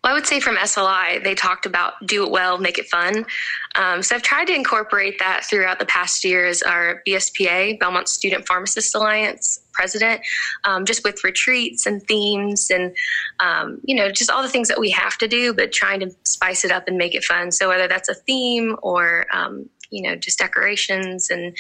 Well, 0.02 0.12
I 0.12 0.14
would 0.14 0.26
say 0.26 0.38
from 0.38 0.57
SLI, 0.57 1.25
they 1.25 1.35
talked 1.35 1.67
about 1.67 1.95
do 2.07 2.25
it 2.25 2.31
well, 2.31 2.59
make 2.59 2.78
it 2.78 2.87
fun. 2.87 3.26
Um, 3.75 4.00
so 4.02 4.14
I've 4.14 4.23
tried 4.23 4.47
to 4.47 4.55
incorporate 4.55 5.19
that 5.19 5.45
throughout 5.45 5.81
the 5.81 5.87
past 5.87 6.25
year 6.25 6.47
as 6.47 6.62
our 6.62 7.02
BSPA, 7.07 7.81
Belmont 7.81 8.09
Student 8.09 8.47
Pharmacist 8.47 8.95
Alliance 8.95 9.61
president, 9.73 10.21
um, 10.64 10.85
just 10.85 11.02
with 11.02 11.25
retreats 11.25 11.85
and 11.85 12.00
themes 12.05 12.71
and, 12.71 12.95
um, 13.40 13.81
you 13.85 13.95
know, 13.95 14.11
just 14.11 14.31
all 14.31 14.43
the 14.43 14.49
things 14.49 14.69
that 14.69 14.78
we 14.78 14.90
have 14.90 15.19
to 15.19 15.26
do, 15.26 15.52
but 15.52 15.73
trying 15.73 15.99
to 16.00 16.14
spice 16.23 16.64
it 16.64 16.71
up 16.71 16.87
and 16.87 16.97
make 16.97 17.14
it 17.14 17.25
fun. 17.25 17.50
So 17.50 17.69
whether 17.69 17.88
that's 17.88 18.09
a 18.09 18.14
theme 18.14 18.76
or, 18.83 19.26
um, 19.33 19.69
you 19.90 20.02
know, 20.02 20.14
just 20.14 20.38
decorations 20.38 21.31
and 21.31 21.57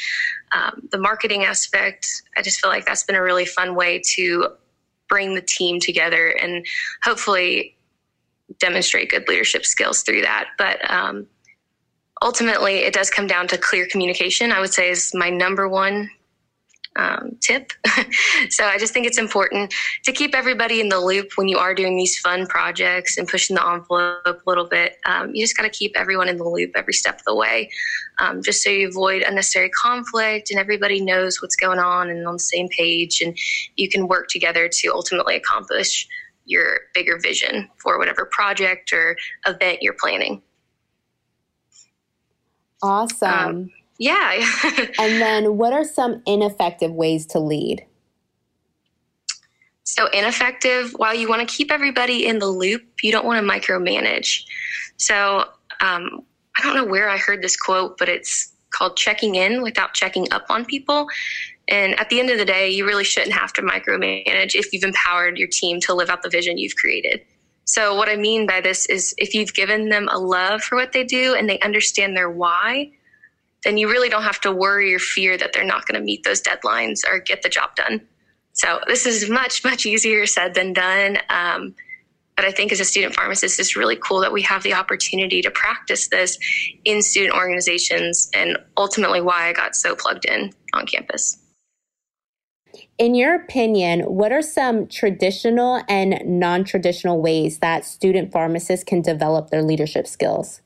um, 0.52 0.88
the 0.92 0.98
marketing 0.98 1.44
aspect, 1.44 2.06
I 2.36 2.42
just 2.42 2.60
feel 2.60 2.70
like 2.70 2.86
that's 2.86 3.02
been 3.02 3.16
a 3.16 3.22
really 3.22 3.46
fun 3.46 3.74
way 3.74 4.00
to 4.14 4.48
bring 5.08 5.34
the 5.34 5.42
team 5.42 5.80
together 5.80 6.28
and 6.28 6.64
hopefully 7.02 7.74
demonstrate 8.58 9.10
good 9.10 9.28
leadership 9.28 9.66
skills 9.66 10.02
through 10.02 10.22
that. 10.22 10.48
But 10.56 10.90
um, 10.90 11.26
ultimately, 12.22 12.78
it 12.78 12.94
does 12.94 13.10
come 13.10 13.26
down 13.26 13.48
to 13.48 13.58
clear 13.58 13.86
communication, 13.86 14.52
I 14.52 14.60
would 14.60 14.72
say, 14.72 14.90
is 14.90 15.12
my 15.14 15.30
number 15.30 15.68
one 15.68 16.10
um, 16.98 17.36
tip. 17.40 17.72
so 18.50 18.64
I 18.64 18.76
just 18.76 18.92
think 18.92 19.06
it's 19.06 19.18
important 19.18 19.72
to 20.04 20.12
keep 20.12 20.34
everybody 20.34 20.80
in 20.80 20.88
the 20.88 20.98
loop 20.98 21.30
when 21.36 21.48
you 21.48 21.56
are 21.56 21.74
doing 21.74 21.96
these 21.96 22.18
fun 22.18 22.46
projects 22.46 23.16
and 23.16 23.28
pushing 23.28 23.56
the 23.56 23.66
envelope 23.66 24.26
a 24.26 24.36
little 24.46 24.66
bit. 24.66 24.96
Um, 25.06 25.34
you 25.34 25.42
just 25.42 25.56
got 25.56 25.62
to 25.62 25.70
keep 25.70 25.92
everyone 25.96 26.28
in 26.28 26.36
the 26.36 26.44
loop 26.44 26.72
every 26.74 26.92
step 26.92 27.18
of 27.18 27.24
the 27.24 27.34
way, 27.34 27.70
um, 28.18 28.42
just 28.42 28.62
so 28.62 28.70
you 28.70 28.88
avoid 28.88 29.22
unnecessary 29.22 29.70
conflict 29.70 30.50
and 30.50 30.58
everybody 30.58 31.00
knows 31.00 31.40
what's 31.40 31.56
going 31.56 31.78
on 31.78 32.10
and 32.10 32.26
on 32.26 32.34
the 32.34 32.40
same 32.40 32.68
page, 32.68 33.20
and 33.20 33.36
you 33.76 33.88
can 33.88 34.08
work 34.08 34.28
together 34.28 34.68
to 34.68 34.88
ultimately 34.88 35.36
accomplish 35.36 36.08
your 36.48 36.80
bigger 36.94 37.18
vision 37.18 37.68
for 37.76 37.98
whatever 37.98 38.24
project 38.24 38.92
or 38.92 39.16
event 39.46 39.78
you're 39.82 39.96
planning. 39.98 40.42
Awesome. 42.82 43.30
Um, 43.30 43.70
yeah. 43.98 44.44
and 44.98 45.20
then 45.20 45.56
what 45.56 45.72
are 45.72 45.84
some 45.84 46.22
ineffective 46.26 46.92
ways 46.92 47.26
to 47.26 47.38
lead? 47.38 47.84
So, 49.84 50.06
ineffective, 50.08 50.92
while 50.96 51.14
you 51.14 51.28
want 51.28 51.46
to 51.48 51.54
keep 51.54 51.72
everybody 51.72 52.26
in 52.26 52.38
the 52.38 52.46
loop, 52.46 52.82
you 53.02 53.10
don't 53.10 53.24
want 53.24 53.44
to 53.44 53.52
micromanage. 53.52 54.44
So, 54.98 55.44
um, 55.80 56.24
I 56.56 56.62
don't 56.62 56.74
know 56.74 56.84
where 56.84 57.08
I 57.08 57.16
heard 57.16 57.40
this 57.40 57.56
quote, 57.56 57.98
but 57.98 58.08
it's 58.08 58.52
called 58.70 58.96
checking 58.96 59.34
in 59.34 59.62
without 59.62 59.94
checking 59.94 60.30
up 60.32 60.46
on 60.50 60.64
people. 60.64 61.08
And 61.68 61.98
at 62.00 62.08
the 62.08 62.18
end 62.18 62.30
of 62.30 62.38
the 62.38 62.44
day, 62.44 62.70
you 62.70 62.86
really 62.86 63.04
shouldn't 63.04 63.34
have 63.34 63.52
to 63.54 63.62
micromanage 63.62 64.54
if 64.54 64.72
you've 64.72 64.84
empowered 64.84 65.36
your 65.36 65.48
team 65.48 65.80
to 65.80 65.94
live 65.94 66.08
out 66.08 66.22
the 66.22 66.30
vision 66.30 66.56
you've 66.56 66.76
created. 66.76 67.20
So, 67.64 67.94
what 67.94 68.08
I 68.08 68.16
mean 68.16 68.46
by 68.46 68.62
this 68.62 68.86
is 68.86 69.14
if 69.18 69.34
you've 69.34 69.52
given 69.52 69.90
them 69.90 70.08
a 70.10 70.18
love 70.18 70.62
for 70.62 70.76
what 70.76 70.92
they 70.92 71.04
do 71.04 71.34
and 71.34 71.48
they 71.48 71.58
understand 71.60 72.16
their 72.16 72.30
why, 72.30 72.90
then 73.64 73.76
you 73.76 73.90
really 73.90 74.08
don't 74.08 74.22
have 74.22 74.40
to 74.40 74.52
worry 74.52 74.94
or 74.94 74.98
fear 74.98 75.36
that 75.36 75.52
they're 75.52 75.64
not 75.64 75.86
going 75.86 76.00
to 76.00 76.04
meet 76.04 76.24
those 76.24 76.40
deadlines 76.40 77.00
or 77.06 77.18
get 77.20 77.42
the 77.42 77.48
job 77.50 77.74
done. 77.76 78.00
So 78.52 78.80
this 78.86 79.04
is 79.04 79.28
much, 79.28 79.62
much 79.64 79.84
easier 79.84 80.24
said 80.24 80.54
than 80.54 80.72
done. 80.72 81.18
Um, 81.28 81.74
but 82.38 82.44
I 82.44 82.52
think 82.52 82.70
as 82.70 82.78
a 82.78 82.84
student 82.84 83.16
pharmacist, 83.16 83.58
it's 83.58 83.74
really 83.74 83.96
cool 83.96 84.20
that 84.20 84.32
we 84.32 84.42
have 84.42 84.62
the 84.62 84.72
opportunity 84.72 85.42
to 85.42 85.50
practice 85.50 86.06
this 86.06 86.38
in 86.84 87.02
student 87.02 87.34
organizations 87.34 88.30
and 88.32 88.56
ultimately 88.76 89.20
why 89.20 89.48
I 89.48 89.52
got 89.52 89.74
so 89.74 89.96
plugged 89.96 90.24
in 90.24 90.52
on 90.72 90.86
campus. 90.86 91.36
In 92.96 93.16
your 93.16 93.34
opinion, 93.34 94.02
what 94.02 94.30
are 94.30 94.40
some 94.40 94.86
traditional 94.86 95.82
and 95.88 96.22
non 96.24 96.62
traditional 96.62 97.20
ways 97.20 97.58
that 97.58 97.84
student 97.84 98.30
pharmacists 98.30 98.84
can 98.84 99.02
develop 99.02 99.50
their 99.50 99.64
leadership 99.64 100.06
skills? 100.06 100.60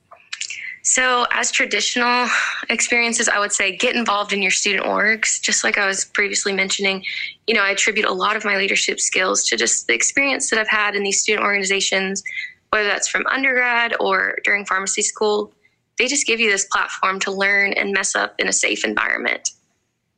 So, 0.84 1.26
as 1.30 1.52
traditional 1.52 2.28
experiences, 2.68 3.28
I 3.28 3.38
would 3.38 3.52
say 3.52 3.76
get 3.76 3.94
involved 3.94 4.32
in 4.32 4.42
your 4.42 4.50
student 4.50 4.84
orgs. 4.84 5.40
Just 5.40 5.62
like 5.62 5.78
I 5.78 5.86
was 5.86 6.04
previously 6.04 6.52
mentioning, 6.52 7.04
you 7.46 7.54
know, 7.54 7.62
I 7.62 7.70
attribute 7.70 8.06
a 8.06 8.12
lot 8.12 8.34
of 8.34 8.44
my 8.44 8.56
leadership 8.56 8.98
skills 8.98 9.44
to 9.44 9.56
just 9.56 9.86
the 9.86 9.94
experience 9.94 10.50
that 10.50 10.58
I've 10.58 10.68
had 10.68 10.96
in 10.96 11.04
these 11.04 11.20
student 11.20 11.44
organizations, 11.44 12.24
whether 12.70 12.88
that's 12.88 13.06
from 13.06 13.24
undergrad 13.28 13.94
or 14.00 14.38
during 14.42 14.66
pharmacy 14.66 15.02
school. 15.02 15.52
They 15.98 16.08
just 16.08 16.26
give 16.26 16.40
you 16.40 16.50
this 16.50 16.64
platform 16.64 17.20
to 17.20 17.30
learn 17.30 17.74
and 17.74 17.92
mess 17.92 18.16
up 18.16 18.34
in 18.40 18.48
a 18.48 18.52
safe 18.52 18.84
environment. 18.84 19.50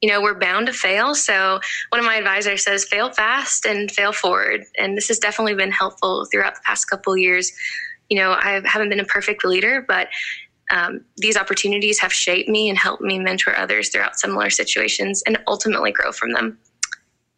You 0.00 0.08
know, 0.08 0.22
we're 0.22 0.38
bound 0.38 0.68
to 0.68 0.72
fail. 0.72 1.14
So, 1.14 1.60
one 1.90 1.98
of 1.98 2.06
my 2.06 2.16
advisors 2.16 2.64
says, 2.64 2.84
fail 2.86 3.12
fast 3.12 3.66
and 3.66 3.90
fail 3.90 4.12
forward. 4.12 4.64
And 4.78 4.96
this 4.96 5.08
has 5.08 5.18
definitely 5.18 5.56
been 5.56 5.72
helpful 5.72 6.24
throughout 6.24 6.54
the 6.54 6.60
past 6.64 6.88
couple 6.88 7.14
years 7.18 7.52
you 8.10 8.18
know, 8.18 8.32
I 8.32 8.60
haven't 8.64 8.90
been 8.90 9.00
a 9.00 9.04
perfect 9.04 9.44
leader, 9.44 9.84
but 9.86 10.08
um, 10.74 11.04
these 11.16 11.36
opportunities 11.36 12.00
have 12.00 12.12
shaped 12.12 12.48
me 12.48 12.68
and 12.68 12.76
helped 12.76 13.02
me 13.02 13.18
mentor 13.18 13.56
others 13.56 13.88
throughout 13.88 14.18
similar 14.18 14.50
situations 14.50 15.22
and 15.24 15.38
ultimately 15.46 15.92
grow 15.92 16.10
from 16.10 16.32
them. 16.32 16.58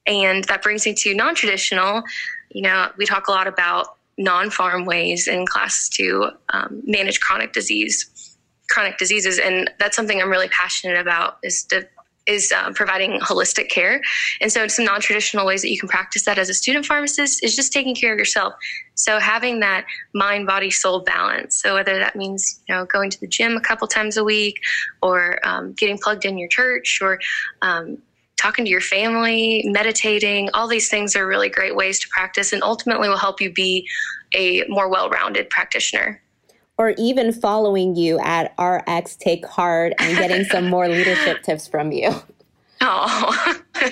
And 0.06 0.44
that 0.44 0.62
brings 0.62 0.86
me 0.86 0.94
to 0.94 1.14
non 1.14 1.34
traditional. 1.34 2.02
You 2.50 2.62
know, 2.62 2.90
we 2.96 3.04
talk 3.04 3.28
a 3.28 3.32
lot 3.32 3.46
about 3.46 3.98
non 4.16 4.48
pharm 4.48 4.86
ways 4.86 5.28
in 5.28 5.46
class 5.46 5.88
to 5.90 6.30
um, 6.48 6.82
manage 6.86 7.20
chronic 7.20 7.52
disease, 7.52 8.36
chronic 8.70 8.96
diseases. 8.96 9.38
And 9.38 9.70
that's 9.78 9.96
something 9.96 10.20
I'm 10.20 10.30
really 10.30 10.48
passionate 10.48 10.98
about 10.98 11.36
is 11.42 11.64
to 11.64 11.86
is 12.26 12.52
um, 12.52 12.74
providing 12.74 13.20
holistic 13.20 13.68
care. 13.68 14.00
And 14.40 14.52
so, 14.52 14.66
some 14.68 14.84
non 14.84 15.00
traditional 15.00 15.46
ways 15.46 15.62
that 15.62 15.70
you 15.70 15.78
can 15.78 15.88
practice 15.88 16.24
that 16.24 16.38
as 16.38 16.48
a 16.48 16.54
student 16.54 16.86
pharmacist 16.86 17.42
is 17.44 17.54
just 17.54 17.72
taking 17.72 17.94
care 17.94 18.12
of 18.12 18.18
yourself. 18.18 18.54
So, 18.94 19.18
having 19.18 19.60
that 19.60 19.86
mind, 20.14 20.46
body, 20.46 20.70
soul 20.70 21.00
balance. 21.00 21.60
So, 21.60 21.74
whether 21.74 21.98
that 21.98 22.16
means, 22.16 22.60
you 22.68 22.74
know, 22.74 22.84
going 22.86 23.10
to 23.10 23.20
the 23.20 23.28
gym 23.28 23.56
a 23.56 23.60
couple 23.60 23.86
times 23.88 24.16
a 24.16 24.24
week 24.24 24.60
or 25.02 25.38
um, 25.46 25.72
getting 25.72 25.98
plugged 25.98 26.24
in 26.24 26.38
your 26.38 26.48
church 26.48 26.98
or 27.00 27.18
um, 27.62 27.98
talking 28.36 28.64
to 28.64 28.70
your 28.70 28.80
family, 28.80 29.62
meditating, 29.66 30.50
all 30.52 30.68
these 30.68 30.88
things 30.88 31.16
are 31.16 31.26
really 31.26 31.48
great 31.48 31.74
ways 31.74 31.98
to 31.98 32.08
practice 32.08 32.52
and 32.52 32.62
ultimately 32.62 33.08
will 33.08 33.16
help 33.16 33.40
you 33.40 33.52
be 33.52 33.88
a 34.34 34.64
more 34.68 34.88
well 34.88 35.08
rounded 35.08 35.48
practitioner 35.50 36.20
or 36.78 36.94
even 36.98 37.32
following 37.32 37.96
you 37.96 38.18
at 38.20 38.54
RX 38.58 39.16
Take 39.16 39.46
Heart 39.46 39.94
and 39.98 40.16
getting 40.16 40.44
some 40.44 40.68
more 40.70 40.88
leadership 40.88 41.42
tips 41.42 41.66
from 41.66 41.92
you. 41.92 42.10
Oh. 42.80 43.62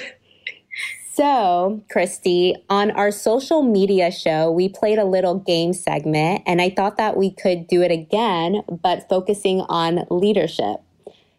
so, 1.12 1.82
Kristi, 1.90 2.54
on 2.68 2.90
our 2.90 3.10
social 3.10 3.62
media 3.62 4.10
show, 4.10 4.50
we 4.50 4.68
played 4.68 4.98
a 4.98 5.04
little 5.04 5.36
game 5.36 5.72
segment, 5.72 6.42
and 6.46 6.60
I 6.60 6.70
thought 6.70 6.96
that 6.98 7.16
we 7.16 7.30
could 7.30 7.66
do 7.66 7.82
it 7.82 7.90
again, 7.90 8.62
but 8.68 9.08
focusing 9.08 9.62
on 9.62 10.06
leadership. 10.10 10.80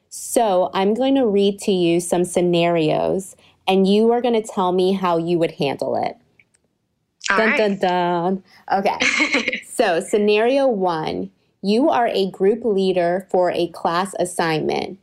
So, 0.10 0.72
I'm 0.74 0.94
going 0.94 1.16
to 1.16 1.28
read 1.28 1.60
to 1.60 1.72
you 1.72 2.00
some 2.00 2.24
scenarios, 2.24 3.36
and 3.68 3.88
you 3.88 4.12
are 4.12 4.22
going 4.22 4.42
to 4.42 4.48
tell 4.48 4.72
me 4.72 4.94
how 4.94 5.18
you 5.18 5.38
would 5.38 5.52
handle 5.52 5.96
it. 5.96 6.18
All 7.30 7.38
dun, 7.38 7.50
right. 7.50 7.58
dun, 7.58 7.78
dun. 7.78 8.44
Okay. 8.72 9.62
so, 9.70 10.00
scenario 10.00 10.68
one 10.68 11.30
you 11.66 11.90
are 11.90 12.08
a 12.10 12.30
group 12.30 12.64
leader 12.64 13.26
for 13.32 13.50
a 13.50 13.68
class 13.70 14.14
assignment. 14.20 15.00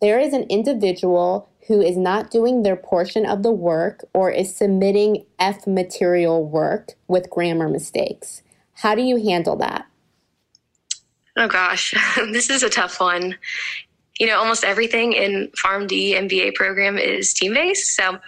There 0.00 0.18
is 0.18 0.32
an 0.32 0.44
individual 0.44 1.50
who 1.68 1.82
is 1.82 1.98
not 1.98 2.30
doing 2.30 2.62
their 2.62 2.76
portion 2.76 3.26
of 3.26 3.42
the 3.42 3.52
work 3.52 4.02
or 4.14 4.30
is 4.30 4.56
submitting 4.56 5.26
F 5.38 5.66
material 5.66 6.42
work 6.46 6.92
with 7.08 7.28
grammar 7.28 7.68
mistakes. 7.68 8.42
How 8.72 8.94
do 8.94 9.02
you 9.02 9.22
handle 9.22 9.54
that? 9.56 9.86
Oh 11.36 11.46
gosh, 11.46 11.92
this 12.32 12.48
is 12.48 12.62
a 12.62 12.70
tough 12.70 12.98
one. 12.98 13.36
You 14.18 14.28
know, 14.28 14.38
almost 14.38 14.64
everything 14.64 15.12
in 15.12 15.50
PharmD 15.62 16.14
MBA 16.14 16.54
program 16.54 16.96
is 16.96 17.34
team 17.34 17.52
based. 17.52 17.94
So 17.94 18.18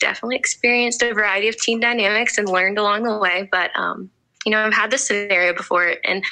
definitely 0.00 0.38
experienced 0.38 1.04
a 1.04 1.14
variety 1.14 1.46
of 1.46 1.56
team 1.56 1.78
dynamics 1.78 2.36
and 2.36 2.48
learned 2.48 2.78
along 2.78 3.04
the 3.04 3.16
way. 3.16 3.48
But 3.52 3.70
um, 3.76 4.10
you 4.46 4.52
know, 4.52 4.64
I've 4.64 4.72
had 4.72 4.92
this 4.92 5.04
scenario 5.04 5.52
before, 5.52 5.96
and 6.04 6.22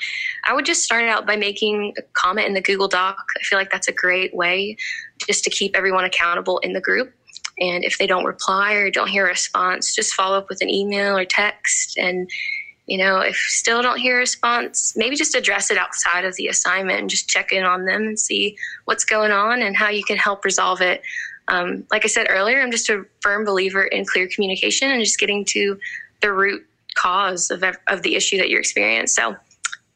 I 0.44 0.54
would 0.54 0.64
just 0.64 0.84
start 0.84 1.04
out 1.04 1.26
by 1.26 1.34
making 1.34 1.94
a 1.98 2.02
comment 2.12 2.46
in 2.46 2.54
the 2.54 2.60
Google 2.60 2.86
Doc. 2.86 3.18
I 3.36 3.42
feel 3.42 3.58
like 3.58 3.72
that's 3.72 3.88
a 3.88 3.92
great 3.92 4.32
way 4.32 4.76
just 5.26 5.42
to 5.44 5.50
keep 5.50 5.76
everyone 5.76 6.04
accountable 6.04 6.58
in 6.58 6.74
the 6.74 6.80
group. 6.80 7.12
And 7.58 7.82
if 7.82 7.98
they 7.98 8.06
don't 8.06 8.24
reply 8.24 8.74
or 8.74 8.88
don't 8.88 9.08
hear 9.08 9.26
a 9.26 9.30
response, 9.30 9.96
just 9.96 10.14
follow 10.14 10.38
up 10.38 10.48
with 10.48 10.62
an 10.62 10.70
email 10.70 11.16
or 11.16 11.24
text. 11.24 11.98
And, 11.98 12.30
you 12.86 12.98
know, 12.98 13.18
if 13.18 13.34
still 13.34 13.82
don't 13.82 13.98
hear 13.98 14.14
a 14.14 14.20
response, 14.20 14.94
maybe 14.96 15.16
just 15.16 15.34
address 15.34 15.72
it 15.72 15.76
outside 15.76 16.24
of 16.24 16.36
the 16.36 16.46
assignment 16.46 17.00
and 17.00 17.10
just 17.10 17.28
check 17.28 17.50
in 17.50 17.64
on 17.64 17.84
them 17.84 18.02
and 18.02 18.18
see 18.18 18.56
what's 18.84 19.04
going 19.04 19.32
on 19.32 19.60
and 19.60 19.76
how 19.76 19.88
you 19.88 20.04
can 20.04 20.18
help 20.18 20.44
resolve 20.44 20.80
it. 20.80 21.02
Um, 21.48 21.84
like 21.90 22.04
I 22.04 22.08
said 22.08 22.28
earlier, 22.30 22.60
I'm 22.60 22.70
just 22.70 22.88
a 22.88 23.04
firm 23.20 23.44
believer 23.44 23.82
in 23.82 24.04
clear 24.04 24.28
communication 24.32 24.88
and 24.88 25.02
just 25.02 25.18
getting 25.18 25.44
to 25.46 25.76
the 26.20 26.32
root 26.32 26.64
cause 26.94 27.50
of, 27.50 27.64
of 27.88 28.02
the 28.02 28.16
issue 28.16 28.36
that 28.38 28.48
you're 28.48 28.60
experiencing. 28.60 29.06
So 29.24 29.36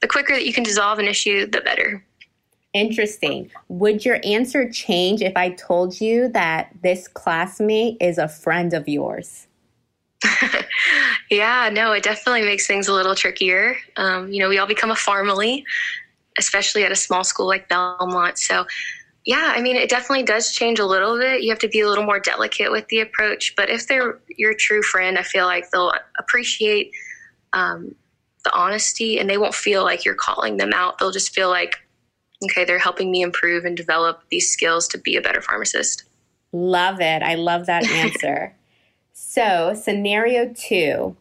the 0.01 0.09
quicker 0.09 0.35
that 0.35 0.47
you 0.47 0.53
can 0.53 0.65
dissolve 0.65 0.99
an 0.99 1.07
issue, 1.07 1.47
the 1.47 1.61
better. 1.61 2.05
Interesting. 2.75 3.51
Would 3.69 4.05
your 4.05 4.21
answer 4.25 4.71
change 4.71 5.23
if 5.23 5.37
I 5.37 5.51
told 5.51 6.01
you 6.01 6.29
that 6.29 6.71
this 6.83 7.09
classmate 7.09 7.97
is 8.01 8.19
a 8.19 8.29
friend 8.29 8.75
of 8.75 8.89
yours? 8.89 9.47
yeah, 11.31 11.71
no, 11.73 11.93
it 11.93 12.03
definitely 12.03 12.43
makes 12.43 12.67
things 12.67 12.89
a 12.89 12.93
little 12.93 13.15
trickier. 13.15 13.77
Um, 13.97 14.31
you 14.33 14.41
know, 14.41 14.49
we 14.49 14.59
all 14.59 14.67
become 14.67 14.91
a 14.91 14.97
family, 14.97 15.65
especially 16.39 16.85
at 16.85 16.93
a 16.93 16.97
small 16.97 17.25
school 17.25 17.47
like 17.47 17.69
Belmont. 17.69 18.39
So 18.39 18.67
yeah, 19.29 19.53
I 19.55 19.61
mean, 19.61 19.77
it 19.77 19.91
definitely 19.91 20.23
does 20.23 20.53
change 20.53 20.79
a 20.79 20.87
little 20.87 21.19
bit. 21.19 21.43
You 21.43 21.51
have 21.51 21.59
to 21.59 21.69
be 21.69 21.81
a 21.81 21.87
little 21.87 22.07
more 22.07 22.19
delicate 22.19 22.73
with 22.73 22.89
the 22.89 23.01
approach. 23.01 23.55
But 23.59 23.69
if 23.69 23.87
they're 23.87 24.19
your 24.39 24.55
true 24.55 24.81
friend, 24.81 25.19
I 25.19 25.23
feel 25.23 25.45
like 25.45 25.71
they'll 25.71 25.93
appreciate 26.19 26.93
um, 27.53 27.95
the 28.45 28.55
honesty 28.55 29.19
and 29.19 29.29
they 29.29 29.37
won't 29.37 29.55
feel 29.55 29.85
like 29.85 30.07
you're 30.07 30.15
calling 30.15 30.57
them 30.57 30.73
out. 30.73 30.97
They'll 30.97 31.11
just 31.11 31.35
feel 31.35 31.51
like, 31.51 31.77
okay, 32.43 32.65
they're 32.65 32.79
helping 32.79 33.11
me 33.11 33.21
improve 33.21 33.67
and 33.67 33.77
develop 33.77 34.23
these 34.31 34.51
skills 34.51 34.89
to 34.89 34.99
be 34.99 35.15
a 35.17 35.21
better 35.21 35.43
pharmacist. 35.43 36.05
Love 36.51 37.03
it. 37.03 37.23
I 37.23 37.35
love 37.35 37.67
that 37.67 37.85
answer. 37.91 38.57
so, 39.13 39.75
scenario 39.75 40.55
two 40.55 41.19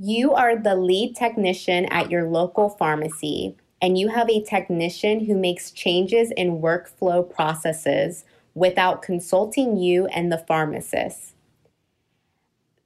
you 0.00 0.32
are 0.32 0.56
the 0.56 0.76
lead 0.76 1.16
technician 1.16 1.84
at 1.86 2.08
your 2.08 2.24
local 2.30 2.68
pharmacy 2.68 3.56
and 3.80 3.98
you 3.98 4.08
have 4.08 4.28
a 4.28 4.42
technician 4.42 5.24
who 5.24 5.36
makes 5.36 5.70
changes 5.70 6.30
in 6.32 6.60
workflow 6.60 7.28
processes 7.28 8.24
without 8.54 9.02
consulting 9.02 9.76
you 9.76 10.06
and 10.06 10.32
the 10.32 10.38
pharmacist. 10.38 11.34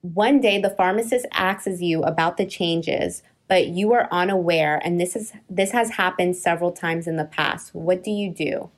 One 0.02 0.40
day, 0.40 0.60
the 0.60 0.70
pharmacist 0.70 1.26
asks 1.32 1.80
you 1.80 2.02
about 2.02 2.36
the 2.36 2.44
changes, 2.44 3.22
but 3.48 3.68
you 3.68 3.92
are 3.92 4.08
unaware, 4.10 4.80
and 4.84 5.00
this 5.00 5.14
is 5.14 5.32
this 5.48 5.70
has 5.70 5.90
happened 5.90 6.36
several 6.36 6.72
times 6.72 7.06
in 7.06 7.16
the 7.16 7.24
past. 7.24 7.74
What 7.74 8.02
do 8.02 8.10
you 8.10 8.30
do? 8.30 8.70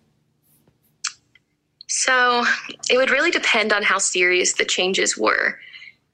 So 1.87 2.45
it 2.91 2.97
would 2.97 3.11
really 3.11 3.31
depend 3.31 3.73
on 3.73 3.83
how 3.83 3.99
serious 3.99 4.55
the 4.55 4.65
changes 4.65 5.17
were. 5.17 5.59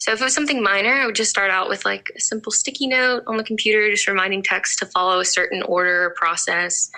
So 0.01 0.13
if 0.13 0.21
it 0.21 0.25
was 0.25 0.35
something 0.35 0.63
minor, 0.63 0.95
I 0.95 1.05
would 1.05 1.15
just 1.15 1.29
start 1.29 1.51
out 1.51 1.69
with 1.69 1.85
like 1.85 2.11
a 2.17 2.21
simple 2.21 2.51
sticky 2.51 2.87
note 2.87 3.23
on 3.27 3.37
the 3.37 3.45
computer, 3.45 3.91
just 3.91 4.09
reminding 4.09 4.43
text 4.43 4.79
to 4.79 4.87
follow 4.87 5.21
a 5.21 5.25
certain 5.27 5.63
order 5.63 6.05
or 6.05 6.11
process. 6.11 6.91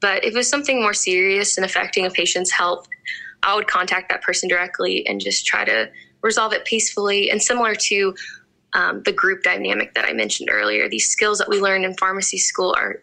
But 0.00 0.24
if 0.24 0.34
it 0.34 0.36
was 0.36 0.48
something 0.48 0.80
more 0.80 0.94
serious 0.94 1.56
and 1.58 1.64
affecting 1.64 2.06
a 2.06 2.10
patient's 2.10 2.52
health, 2.52 2.86
I 3.42 3.56
would 3.56 3.66
contact 3.66 4.08
that 4.08 4.22
person 4.22 4.48
directly 4.48 5.04
and 5.06 5.20
just 5.20 5.44
try 5.44 5.64
to 5.64 5.90
resolve 6.22 6.52
it 6.52 6.64
peacefully. 6.64 7.28
And 7.28 7.42
similar 7.42 7.74
to 7.74 8.14
um, 8.72 9.02
the 9.02 9.12
group 9.12 9.42
dynamic 9.42 9.94
that 9.94 10.04
I 10.04 10.12
mentioned 10.12 10.48
earlier, 10.50 10.88
these 10.88 11.08
skills 11.08 11.38
that 11.38 11.48
we 11.48 11.60
learned 11.60 11.84
in 11.84 11.94
pharmacy 11.96 12.38
school 12.38 12.74
are 12.76 13.02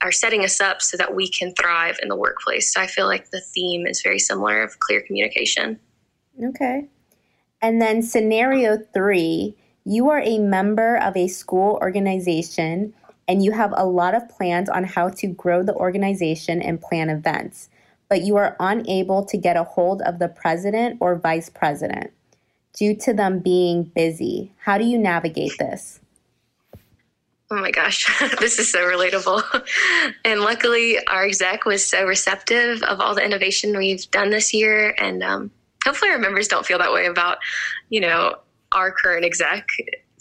are 0.00 0.12
setting 0.12 0.44
us 0.44 0.60
up 0.60 0.80
so 0.80 0.96
that 0.96 1.12
we 1.12 1.28
can 1.28 1.52
thrive 1.54 1.98
in 2.00 2.08
the 2.08 2.14
workplace. 2.14 2.72
So 2.72 2.80
I 2.80 2.86
feel 2.86 3.06
like 3.06 3.30
the 3.30 3.40
theme 3.40 3.84
is 3.84 4.00
very 4.00 4.20
similar 4.20 4.62
of 4.62 4.78
clear 4.78 5.00
communication. 5.00 5.80
Okay. 6.42 6.88
And 7.60 7.80
then 7.82 8.02
scenario 8.02 8.78
three, 8.94 9.56
you 9.84 10.10
are 10.10 10.20
a 10.20 10.38
member 10.38 10.96
of 10.96 11.16
a 11.16 11.28
school 11.28 11.78
organization 11.82 12.94
and 13.26 13.44
you 13.44 13.52
have 13.52 13.74
a 13.76 13.84
lot 13.84 14.14
of 14.14 14.28
plans 14.28 14.68
on 14.68 14.84
how 14.84 15.10
to 15.10 15.26
grow 15.26 15.62
the 15.62 15.74
organization 15.74 16.62
and 16.62 16.80
plan 16.80 17.10
events, 17.10 17.68
but 18.08 18.22
you 18.22 18.36
are 18.36 18.56
unable 18.58 19.24
to 19.26 19.36
get 19.36 19.56
a 19.56 19.64
hold 19.64 20.00
of 20.02 20.18
the 20.18 20.28
president 20.28 20.96
or 21.00 21.16
vice 21.16 21.50
president 21.50 22.10
due 22.72 22.94
to 22.96 23.12
them 23.12 23.40
being 23.40 23.84
busy. 23.84 24.52
How 24.58 24.78
do 24.78 24.84
you 24.84 24.98
navigate 24.98 25.52
this? 25.58 26.00
Oh 27.50 27.56
my 27.56 27.70
gosh, 27.70 28.06
this 28.40 28.58
is 28.58 28.70
so 28.70 28.80
relatable. 28.80 29.42
and 30.24 30.40
luckily, 30.40 30.98
our 31.06 31.24
exec 31.24 31.64
was 31.64 31.86
so 31.86 32.04
receptive 32.04 32.82
of 32.82 33.00
all 33.00 33.14
the 33.14 33.24
innovation 33.24 33.76
we've 33.76 34.10
done 34.10 34.30
this 34.30 34.52
year. 34.52 34.94
And 34.98 35.22
um, 35.22 35.50
hopefully 35.84 36.10
our 36.10 36.18
members 36.18 36.48
don't 36.48 36.66
feel 36.66 36.78
that 36.78 36.92
way 36.92 37.06
about, 37.06 37.38
you 37.88 38.00
know, 38.00 38.36
our 38.72 38.90
current 38.90 39.24
exec. 39.24 39.66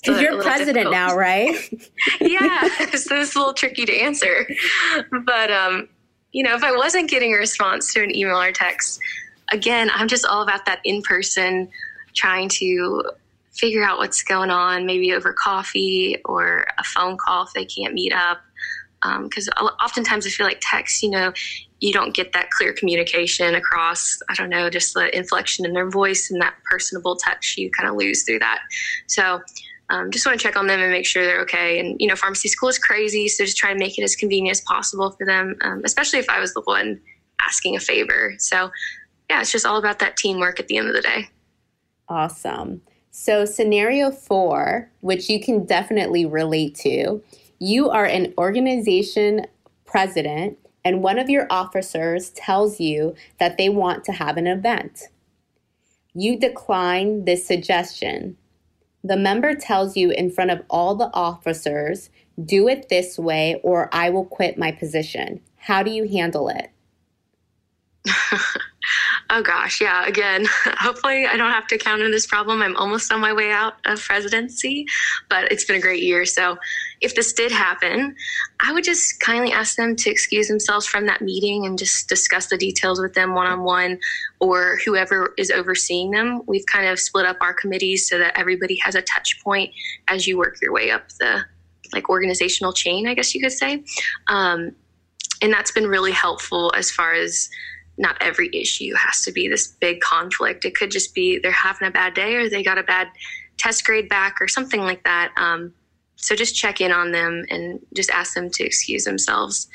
Because 0.02 0.22
you're 0.22 0.42
president 0.42 0.76
difficult. 0.76 0.94
now, 0.94 1.16
right? 1.16 1.56
yeah, 2.22 2.68
so 2.96 3.20
it's 3.20 3.36
a 3.36 3.40
little 3.40 3.54
tricky 3.54 3.86
to 3.86 3.96
answer. 3.96 4.48
But, 5.26 5.52
um, 5.52 5.90
you 6.32 6.44
know, 6.44 6.56
if 6.56 6.64
I 6.64 6.72
wasn't 6.72 7.10
getting 7.10 7.34
a 7.34 7.38
response 7.38 7.94
to 7.94 8.04
an 8.04 8.16
email 8.16 8.40
or 8.40 8.52
text, 8.52 9.00
again, 9.52 9.90
I'm 9.94 10.08
just 10.08 10.26
all 10.26 10.44
about 10.44 10.66
that 10.66 10.80
in 10.84 11.02
person, 11.02 11.70
trying 12.14 12.50
to 12.50 13.04
figure 13.54 13.84
out 13.84 13.98
what's 13.98 14.22
going 14.22 14.52
on, 14.52 14.86
maybe 14.86 15.14
over 15.14 15.34
coffee 15.34 16.18
or 16.26 16.66
a 16.78 16.84
phone 16.84 17.18
call 17.18 17.46
if 17.46 17.54
they 17.54 17.66
can't 17.66 17.94
meet 17.94 18.14
up. 18.14 18.40
Because 19.24 19.50
um, 19.58 19.68
oftentimes 19.84 20.26
I 20.28 20.30
feel 20.30 20.46
like 20.46 20.60
text, 20.62 21.02
you 21.02 21.10
know, 21.10 21.34
you 21.80 21.94
don't 21.94 22.16
get 22.16 22.34
that 22.34 22.50
clear 22.52 22.74
communication 22.74 23.56
across 23.56 24.18
i 24.30 24.34
don't 24.34 24.50
know 24.50 24.70
just 24.70 24.94
the 24.94 25.16
inflection 25.16 25.66
in 25.66 25.74
their 25.74 25.90
voice 25.90 26.30
and 26.32 26.42
that 26.42 26.56
personable 26.70 27.16
touch 27.16 27.56
you 27.58 27.70
kind 27.72 27.90
of 27.90 27.96
lose 27.96 28.24
through 28.24 28.40
that. 28.40 28.62
So 29.08 29.42
um, 29.90 30.12
just 30.12 30.26
want 30.26 30.38
to 30.38 30.44
check 30.44 30.58
on 30.58 30.68
them 30.68 30.82
and 30.82 30.92
make 30.92 31.06
sure 31.06 31.24
they're 31.24 31.42
okay. 31.42 31.80
And 31.80 32.00
you 32.00 32.08
know 32.08 32.16
pharmacy 32.16 32.50
school 32.50 32.70
is 32.70 32.78
crazy 32.78 33.28
so 33.28 33.46
just 33.46 33.58
try 33.58 33.72
to 33.72 33.80
make 33.80 33.98
it 33.98 34.04
as 34.04 34.16
convenient 34.16 34.58
as 34.58 34.62
possible 34.62 35.12
for 35.12 35.26
them 35.26 35.56
um, 35.62 35.82
especially 35.86 36.20
if 36.20 36.30
i 36.30 36.40
was 36.40 36.54
the 36.54 36.62
one 36.62 37.00
asking 37.42 37.76
a 37.76 37.80
favor. 37.80 38.34
So 38.38 38.72
yeah 39.30 39.42
it's 39.42 39.52
just 39.52 39.66
all 39.66 39.78
about 39.78 40.00
that 40.00 40.18
teamwork 40.18 40.60
at 40.60 40.68
the 40.68 40.78
end 40.78 40.90
of 40.90 40.96
the 40.96 41.02
day. 41.02 41.30
Awesome. 42.10 42.82
So 43.12 43.46
scenario 43.46 44.12
four 44.12 44.90
which 45.02 45.30
you 45.30 45.42
can 45.42 45.66
definitely 45.66 46.26
relate 46.26 46.76
to 46.76 47.22
you 47.60 47.90
are 47.90 48.06
an 48.06 48.34
organization 48.38 49.48
president 49.86 50.58
and 50.88 51.04
one 51.04 51.20
of 51.20 51.30
your 51.30 51.48
officers 51.50 52.30
tells 52.30 52.80
you 52.80 53.14
that 53.40 53.58
they 53.58 53.68
want 53.68 54.06
to 54.06 54.14
have 54.14 54.38
an 54.38 54.48
event. 54.48 55.10
You 56.14 56.40
decline 56.40 57.26
this 57.26 57.46
suggestion. 57.46 58.38
The 59.04 59.18
member 59.18 59.54
tells 59.54 59.98
you 59.98 60.12
in 60.12 60.32
front 60.32 60.50
of 60.50 60.62
all 60.70 60.96
the 60.96 61.14
officers, 61.14 62.10
do 62.42 62.70
it 62.70 62.88
this 62.88 63.20
way 63.20 63.60
or 63.64 63.90
I 63.92 64.10
will 64.10 64.24
quit 64.24 64.58
my 64.58 64.72
position. 64.72 65.42
How 65.58 65.84
do 65.84 65.92
you 65.92 66.08
handle 66.08 66.48
it? 66.48 66.72
Oh 69.30 69.42
gosh, 69.42 69.82
yeah. 69.82 70.06
Again, 70.06 70.46
hopefully 70.64 71.26
I 71.26 71.36
don't 71.36 71.52
have 71.52 71.68
to 71.68 71.78
counter 71.78 72.10
this 72.10 72.26
problem. 72.26 72.62
I'm 72.62 72.78
almost 72.78 73.12
on 73.12 73.20
my 73.20 73.34
way 73.34 73.52
out 73.52 73.74
of 73.86 74.02
presidency, 74.02 74.86
but 75.30 75.52
it's 75.52 75.66
been 75.66 75.76
a 75.76 75.82
great 75.82 76.02
year. 76.02 76.26
So 76.26 76.58
if 77.02 77.16
this 77.16 77.34
did 77.34 77.52
happen, 77.52 78.16
I 78.60 78.74
would 78.74 78.84
just 78.84 79.20
kindly 79.20 79.52
ask 79.52 79.76
them 79.76 79.96
to 79.98 80.10
excuse 80.10 80.48
themselves 80.48 80.88
from 80.88 81.06
that 81.06 81.22
meeting 81.22 81.66
and 81.66 81.78
just 81.78 82.10
discuss 82.10 82.48
the 82.48 82.58
details 82.58 83.00
with 83.00 83.14
them 83.14 83.34
one 83.34 83.48
on 83.48 83.64
one 83.64 84.00
or 84.40 84.80
whoever 84.86 85.34
is 85.38 85.52
overseeing 85.52 86.12
them. 86.12 86.42
We've 86.48 86.66
kind 86.66 86.88
of 86.88 87.00
split 87.00 87.26
up 87.26 87.38
our 87.42 87.54
committees 87.54 88.08
so 88.08 88.18
that 88.18 88.38
everybody 88.38 88.78
has 88.84 88.96
a 88.96 89.02
touch 89.02 89.40
point 89.44 89.74
as 90.08 90.28
you 90.28 90.38
work 90.38 90.58
your 90.62 90.74
way 90.74 90.92
up 90.92 91.10
the 91.20 91.46
like 91.94 92.10
organizational 92.10 92.74
chain, 92.74 93.08
I 93.08 93.14
guess 93.14 93.34
you 93.34 93.42
could 93.42 93.52
say. 93.52 93.84
Um, 94.28 94.76
and 95.42 95.54
that's 95.54 95.72
been 95.72 95.88
really 95.88 96.12
helpful 96.12 96.72
as 96.76 96.90
far 96.90 97.14
as 97.14 97.50
not 97.98 98.18
every 98.22 98.50
issue 98.54 98.94
has 98.96 99.22
to 99.24 99.32
be 99.32 99.48
this 99.48 99.68
big 99.68 100.02
conflict. 100.02 100.66
It 100.66 100.76
could 100.76 100.92
just 100.92 101.16
be 101.16 101.40
they're 101.40 101.52
having 101.52 101.88
a 101.88 101.92
bad 101.92 102.14
day 102.14 102.36
or 102.36 102.50
they 102.50 102.64
got 102.64 102.78
a 102.78 102.84
bad 102.84 103.08
test 103.58 103.86
grade 103.86 104.08
back 104.08 104.36
or 104.40 104.48
something 104.48 104.82
like 104.82 105.04
that. 105.04 105.32
Um, 105.38 105.74
so 106.18 106.36
just 106.36 106.56
check 106.56 106.82
in 106.82 106.92
on 106.92 107.12
them 107.12 107.46
and 107.50 107.80
just 107.96 108.10
ask 108.10 108.34
them 108.34 108.50
to 108.50 108.64
excuse 108.64 109.06
themselves. 109.06 109.68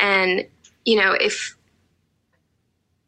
And, 0.00 0.46
you 0.84 0.96
know, 0.96 1.12
if, 1.12 1.56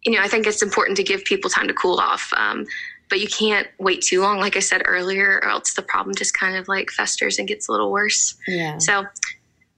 you 0.04 0.12
know, 0.12 0.20
I 0.20 0.28
think 0.28 0.46
it's 0.46 0.62
important 0.62 0.96
to 0.98 1.04
give 1.04 1.24
people 1.24 1.48
time 1.48 1.68
to 1.68 1.74
cool 1.74 1.98
off. 1.98 2.32
Um, 2.36 2.66
but 3.08 3.20
you 3.20 3.28
can't 3.28 3.66
wait 3.78 4.02
too 4.02 4.20
long, 4.20 4.38
like 4.38 4.56
I 4.56 4.60
said 4.60 4.82
earlier, 4.84 5.40
or 5.42 5.48
else 5.48 5.74
the 5.74 5.82
problem 5.82 6.14
just 6.14 6.32
kind 6.32 6.56
of 6.56 6.68
like 6.68 6.90
festers 6.90 7.38
and 7.38 7.48
gets 7.48 7.68
a 7.68 7.72
little 7.72 7.90
worse. 7.90 8.36
Yeah. 8.46 8.78
So, 8.78 9.04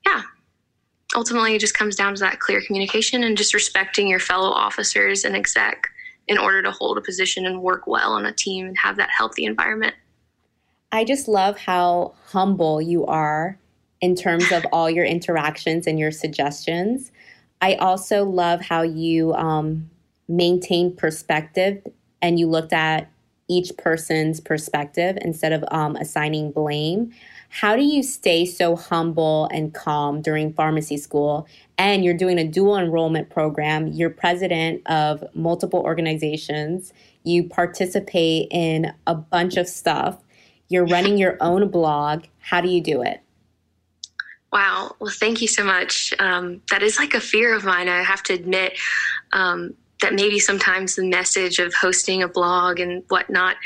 yeah, 0.07 0.23
ultimately 1.15 1.55
it 1.55 1.61
just 1.61 1.77
comes 1.77 1.97
down 1.97 2.15
to 2.15 2.21
that 2.21 2.41
clear 2.41 2.63
communication 2.67 3.25
and 3.25 3.37
just 3.37 3.55
respecting 3.55 4.09
your 4.09 4.21
fellow 4.21 4.51
officers 4.51 5.25
and 5.25 5.37
exec 5.37 5.89
in 6.29 6.39
order 6.39 6.63
to 6.63 6.71
hold 6.71 6.99
a 6.99 7.01
position 7.01 7.47
and 7.47 7.63
work 7.63 7.87
well 7.87 8.13
on 8.13 8.27
a 8.27 8.33
team 8.33 8.67
and 8.67 8.79
have 8.79 8.97
that 8.97 9.11
healthy 9.17 9.45
environment. 9.45 9.95
I 10.93 11.05
just 11.05 11.27
love 11.27 11.57
how 11.57 12.13
humble 12.27 12.81
you 12.83 13.07
are 13.07 13.59
in 14.03 14.15
terms 14.15 14.53
of 14.53 14.65
all 14.73 14.91
your 14.91 15.07
interactions 15.07 15.87
and 15.87 15.99
your 15.99 16.11
suggestions. 16.11 17.11
I 17.63 17.77
also 17.77 18.25
love 18.25 18.61
how 18.61 18.83
you 18.83 19.33
um, 19.35 19.89
maintain 20.29 20.95
perspective 20.95 21.83
and 22.21 22.39
you 22.39 22.47
looked 22.47 22.75
at 22.75 23.11
each 23.49 23.73
person's 23.79 24.41
perspective 24.41 25.17
instead 25.23 25.53
of 25.53 25.65
um, 25.71 25.97
assigning 25.97 26.53
blame. 26.53 27.13
How 27.49 27.77
do 27.77 27.83
you 27.83 28.03
stay 28.03 28.47
so 28.47 28.77
humble 28.77 29.49
and 29.53 29.75
calm 29.75 30.23
during 30.23 30.53
pharmacy 30.53 30.97
school? 30.97 31.47
And 31.77 32.05
you're 32.05 32.17
doing 32.17 32.39
a 32.39 32.49
dual 32.49 32.79
enrollment 32.79 33.31
program. 33.31 33.89
You're 33.89 34.11
president 34.11 34.83
of 34.87 35.25
multiple 35.35 35.81
organizations. 35.81 36.93
You 37.25 37.45
participate 37.45 38.49
in 38.51 38.93
a 39.07 39.15
bunch 39.15 39.57
of 39.57 39.69
stuff. 39.69 40.22
You're 40.73 40.87
running 40.87 41.19
your 41.19 41.37
own 41.43 41.69
blog. 41.69 42.25
How 42.41 42.63
do 42.63 42.69
you 42.69 42.81
do 42.81 43.03
it? 43.03 43.21
Wow. 44.51 44.97
Well, 45.01 45.13
thank 45.15 45.43
you 45.43 45.47
so 45.47 45.63
much. 45.63 46.15
Um, 46.19 46.63
that 46.71 46.83
is 46.83 46.99
like 46.99 47.13
a 47.13 47.21
fear 47.21 47.55
of 47.55 47.63
mine. 47.63 47.91
I 47.91 48.03
have 48.03 48.23
to 48.23 48.33
admit 48.33 48.79
um, 49.35 49.75
that 50.01 50.15
maybe 50.15 50.39
sometimes 50.39 50.97
the 50.97 51.05
message 51.05 51.59
of 51.59 51.75
hosting 51.75 52.23
a 52.23 52.29
blog 52.29 52.81
and 52.81 53.03
whatnot 53.09 53.57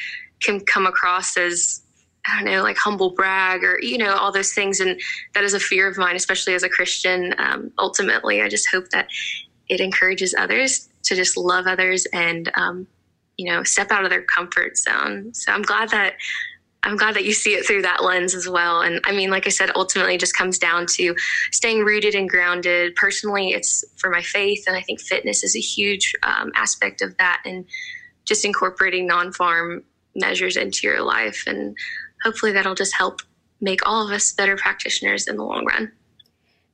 can 0.42 0.58
come 0.58 0.84
across 0.84 1.36
as 1.36 1.80
I 2.26 2.42
don't 2.42 2.50
know, 2.52 2.64
like 2.64 2.76
humble 2.76 3.10
brag 3.10 3.62
or, 3.62 3.78
you 3.80 3.98
know, 3.98 4.16
all 4.16 4.32
those 4.32 4.52
things. 4.52 4.80
And 4.80 5.00
that 5.34 5.44
is 5.44 5.54
a 5.54 5.60
fear 5.60 5.86
of 5.86 5.96
mine, 5.96 6.16
especially 6.16 6.54
as 6.54 6.64
a 6.64 6.68
Christian. 6.68 7.36
Um, 7.38 7.70
ultimately, 7.78 8.42
I 8.42 8.48
just 8.48 8.68
hope 8.68 8.88
that 8.90 9.06
it 9.68 9.80
encourages 9.80 10.34
others 10.36 10.88
to 11.04 11.14
just 11.14 11.36
love 11.36 11.68
others 11.68 12.04
and, 12.06 12.50
um, 12.54 12.88
you 13.36 13.48
know, 13.48 13.62
step 13.62 13.92
out 13.92 14.02
of 14.02 14.10
their 14.10 14.22
comfort 14.22 14.76
zone. 14.76 15.32
So 15.34 15.52
I'm 15.52 15.62
glad 15.62 15.90
that. 15.90 16.14
I'm 16.86 16.96
glad 16.96 17.16
that 17.16 17.24
you 17.24 17.32
see 17.32 17.54
it 17.54 17.66
through 17.66 17.82
that 17.82 18.04
lens 18.04 18.32
as 18.32 18.48
well. 18.48 18.80
And 18.80 19.00
I 19.04 19.12
mean, 19.12 19.28
like 19.28 19.46
I 19.46 19.50
said, 19.50 19.72
ultimately 19.74 20.16
just 20.16 20.36
comes 20.36 20.56
down 20.56 20.86
to 20.94 21.16
staying 21.50 21.80
rooted 21.80 22.14
and 22.14 22.28
grounded. 22.28 22.94
Personally, 22.94 23.50
it's 23.50 23.84
for 23.96 24.08
my 24.08 24.22
faith. 24.22 24.64
And 24.68 24.76
I 24.76 24.82
think 24.82 25.00
fitness 25.00 25.42
is 25.42 25.56
a 25.56 25.60
huge 25.60 26.14
um, 26.22 26.52
aspect 26.54 27.02
of 27.02 27.16
that. 27.18 27.42
And 27.44 27.64
just 28.24 28.44
incorporating 28.44 29.06
non 29.06 29.32
pharm 29.32 29.82
measures 30.14 30.56
into 30.56 30.86
your 30.86 31.02
life. 31.02 31.42
And 31.46 31.76
hopefully 32.22 32.52
that'll 32.52 32.76
just 32.76 32.94
help 32.94 33.20
make 33.60 33.80
all 33.84 34.06
of 34.06 34.12
us 34.12 34.32
better 34.32 34.56
practitioners 34.56 35.26
in 35.26 35.36
the 35.36 35.44
long 35.44 35.64
run. 35.64 35.90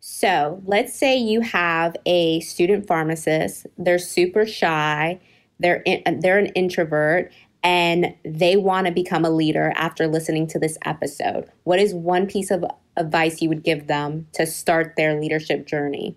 So 0.01 0.61
let's 0.67 0.99
say 0.99 1.17
you 1.17 1.41
have 1.41 1.97
a 2.05 2.41
student 2.41 2.87
pharmacist, 2.87 3.67
they're 3.79 3.99
super 3.99 4.45
shy, 4.45 5.21
they're, 5.59 5.83
in, 5.87 6.21
they're 6.21 6.39
an 6.39 6.49
introvert, 6.49 7.33
and 7.63 8.15
they 8.25 8.57
want 8.57 8.87
to 8.87 8.93
become 8.93 9.25
a 9.25 9.31
leader 9.31 9.73
after 9.77 10.09
listening 10.09 10.47
to 10.49 10.59
this 10.59 10.77
episode. 10.85 11.49
What 11.65 11.79
is 11.79 11.95
one 11.95 12.27
piece 12.27 12.51
of 12.51 12.65
advice 12.97 13.41
you 13.41 13.49
would 13.49 13.63
give 13.63 13.87
them 13.87 14.27
to 14.33 14.47
start 14.47 14.95
their 14.97 15.21
leadership 15.21 15.67
journey? 15.67 16.17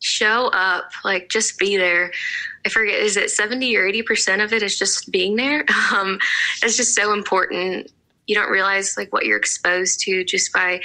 Show 0.00 0.48
up, 0.52 0.90
like 1.04 1.28
just 1.28 1.58
be 1.58 1.76
there. 1.76 2.10
I 2.64 2.70
forget, 2.70 2.98
is 2.98 3.16
it 3.16 3.30
70 3.30 3.76
or 3.76 3.82
80% 3.82 4.42
of 4.42 4.52
it 4.52 4.62
is 4.62 4.78
just 4.78 5.10
being 5.10 5.36
there? 5.36 5.64
Um, 5.92 6.18
it's 6.62 6.76
just 6.76 6.94
so 6.94 7.12
important. 7.12 7.90
You 8.26 8.36
don't 8.36 8.50
realize 8.50 8.96
like 8.96 9.12
what 9.12 9.26
you're 9.26 9.36
exposed 9.36 10.00
to 10.00 10.24
just 10.24 10.52
by 10.52 10.80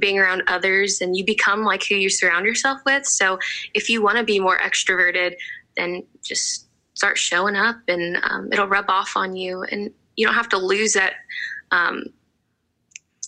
being 0.00 0.18
around 0.18 0.42
others 0.48 1.00
and 1.00 1.16
you 1.16 1.24
become 1.24 1.62
like 1.62 1.84
who 1.86 1.94
you 1.94 2.10
surround 2.10 2.44
yourself 2.44 2.80
with. 2.84 3.06
So 3.06 3.38
if 3.72 3.88
you 3.88 4.02
want 4.02 4.18
to 4.18 4.24
be 4.24 4.40
more 4.40 4.58
extroverted, 4.58 5.34
then 5.76 6.04
just 6.22 6.67
start 6.98 7.16
showing 7.16 7.54
up 7.54 7.76
and 7.86 8.18
um, 8.24 8.48
it'll 8.52 8.66
rub 8.66 8.86
off 8.88 9.12
on 9.16 9.36
you 9.36 9.62
and 9.70 9.88
you 10.16 10.26
don't 10.26 10.34
have 10.34 10.48
to 10.48 10.58
lose 10.58 10.94
that 10.94 11.12
um, 11.70 12.06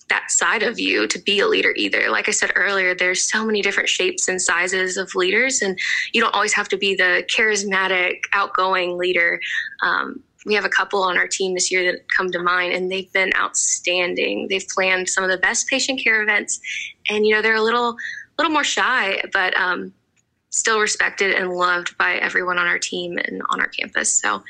that 0.09 0.29
side 0.29 0.65
of 0.65 0.81
you 0.81 1.07
to 1.07 1.21
be 1.21 1.39
a 1.39 1.47
leader 1.47 1.73
either. 1.77 2.11
Like 2.11 2.29
i 2.29 2.33
said 2.33 2.51
earlier 2.57 2.97
there's 2.97 3.23
so 3.23 3.47
many 3.47 3.63
different 3.63 3.89
shapes 3.89 4.27
and 4.27 4.43
sizes 4.43 4.97
of 4.97 5.15
leaders 5.15 5.63
and 5.63 5.79
you 6.13 6.21
don't 6.21 6.35
always 6.35 6.53
have 6.53 6.69
to 6.71 6.77
be 6.77 6.97
the 6.97 7.25
charismatic 7.33 8.23
outgoing 8.33 8.99
leader. 8.99 9.41
Um, 9.85 10.21
we 10.47 10.55
have 10.55 10.65
a 10.65 10.71
couple 10.71 11.01
on 11.05 11.17
our 11.17 11.29
team 11.29 11.55
this 11.55 11.71
year 11.71 11.93
that 11.93 12.09
come 12.09 12.33
to 12.33 12.43
mind 12.43 12.73
and 12.73 12.91
they've 12.91 13.13
been 13.13 13.31
outstanding. 13.37 14.49
They've 14.49 14.67
planned 14.75 15.09
some 15.09 15.23
of 15.23 15.31
the 15.31 15.39
best 15.39 15.69
patient 15.69 16.03
care 16.03 16.23
events 16.23 16.61
and 17.09 17.25
you 17.25 17.33
know 17.33 17.41
they're 17.41 17.55
a 17.55 17.63
little 17.63 17.95
little 18.37 18.53
more 18.53 18.65
shy 18.65 19.23
but 19.33 19.57
um, 19.57 19.93
still 20.51 20.81
respected 20.81 21.35
and 21.35 21.53
loved 21.53 21.97
by 21.97 22.15
everyone 22.17 22.59
on 22.59 22.67
our 22.67 22.79
team 22.79 23.19
and 23.19 23.43
on 23.51 23.61
our 23.61 23.69
campus. 23.69 24.15
So, 24.15 24.43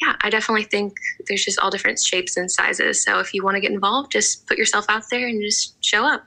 yeah, 0.00 0.14
I 0.20 0.30
definitely 0.30 0.64
think 0.64 0.94
there's 1.26 1.44
just 1.44 1.58
all 1.58 1.70
different 1.70 1.98
shapes 1.98 2.36
and 2.36 2.50
sizes. 2.50 3.04
So, 3.04 3.18
if 3.18 3.34
you 3.34 3.44
want 3.44 3.56
to 3.56 3.60
get 3.60 3.72
involved, 3.72 4.12
just 4.12 4.46
put 4.46 4.56
yourself 4.56 4.86
out 4.88 5.04
there 5.10 5.28
and 5.28 5.42
just 5.42 5.82
show 5.84 6.04
up. 6.04 6.24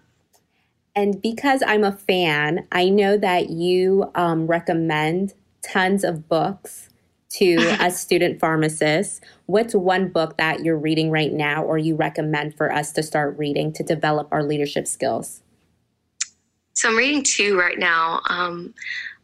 And 0.95 1.21
because 1.21 1.63
I'm 1.65 1.83
a 1.83 1.91
fan, 1.91 2.67
I 2.71 2.89
know 2.89 3.17
that 3.17 3.49
you 3.49 4.11
um, 4.13 4.47
recommend 4.47 5.33
tons 5.61 6.03
of 6.03 6.27
books 6.27 6.89
to 7.29 7.55
a 7.79 7.91
student 7.91 8.39
pharmacist. 8.39 9.23
What's 9.45 9.73
one 9.73 10.09
book 10.09 10.37
that 10.37 10.63
you're 10.63 10.77
reading 10.77 11.09
right 11.09 11.31
now 11.31 11.63
or 11.63 11.77
you 11.77 11.95
recommend 11.95 12.55
for 12.55 12.71
us 12.73 12.91
to 12.93 13.03
start 13.03 13.37
reading 13.37 13.71
to 13.73 13.83
develop 13.83 14.27
our 14.31 14.43
leadership 14.43 14.87
skills? 14.87 15.41
So 16.73 16.89
I'm 16.89 16.97
reading 16.97 17.23
two 17.23 17.57
right 17.57 17.77
now. 17.77 18.21
Um, 18.29 18.73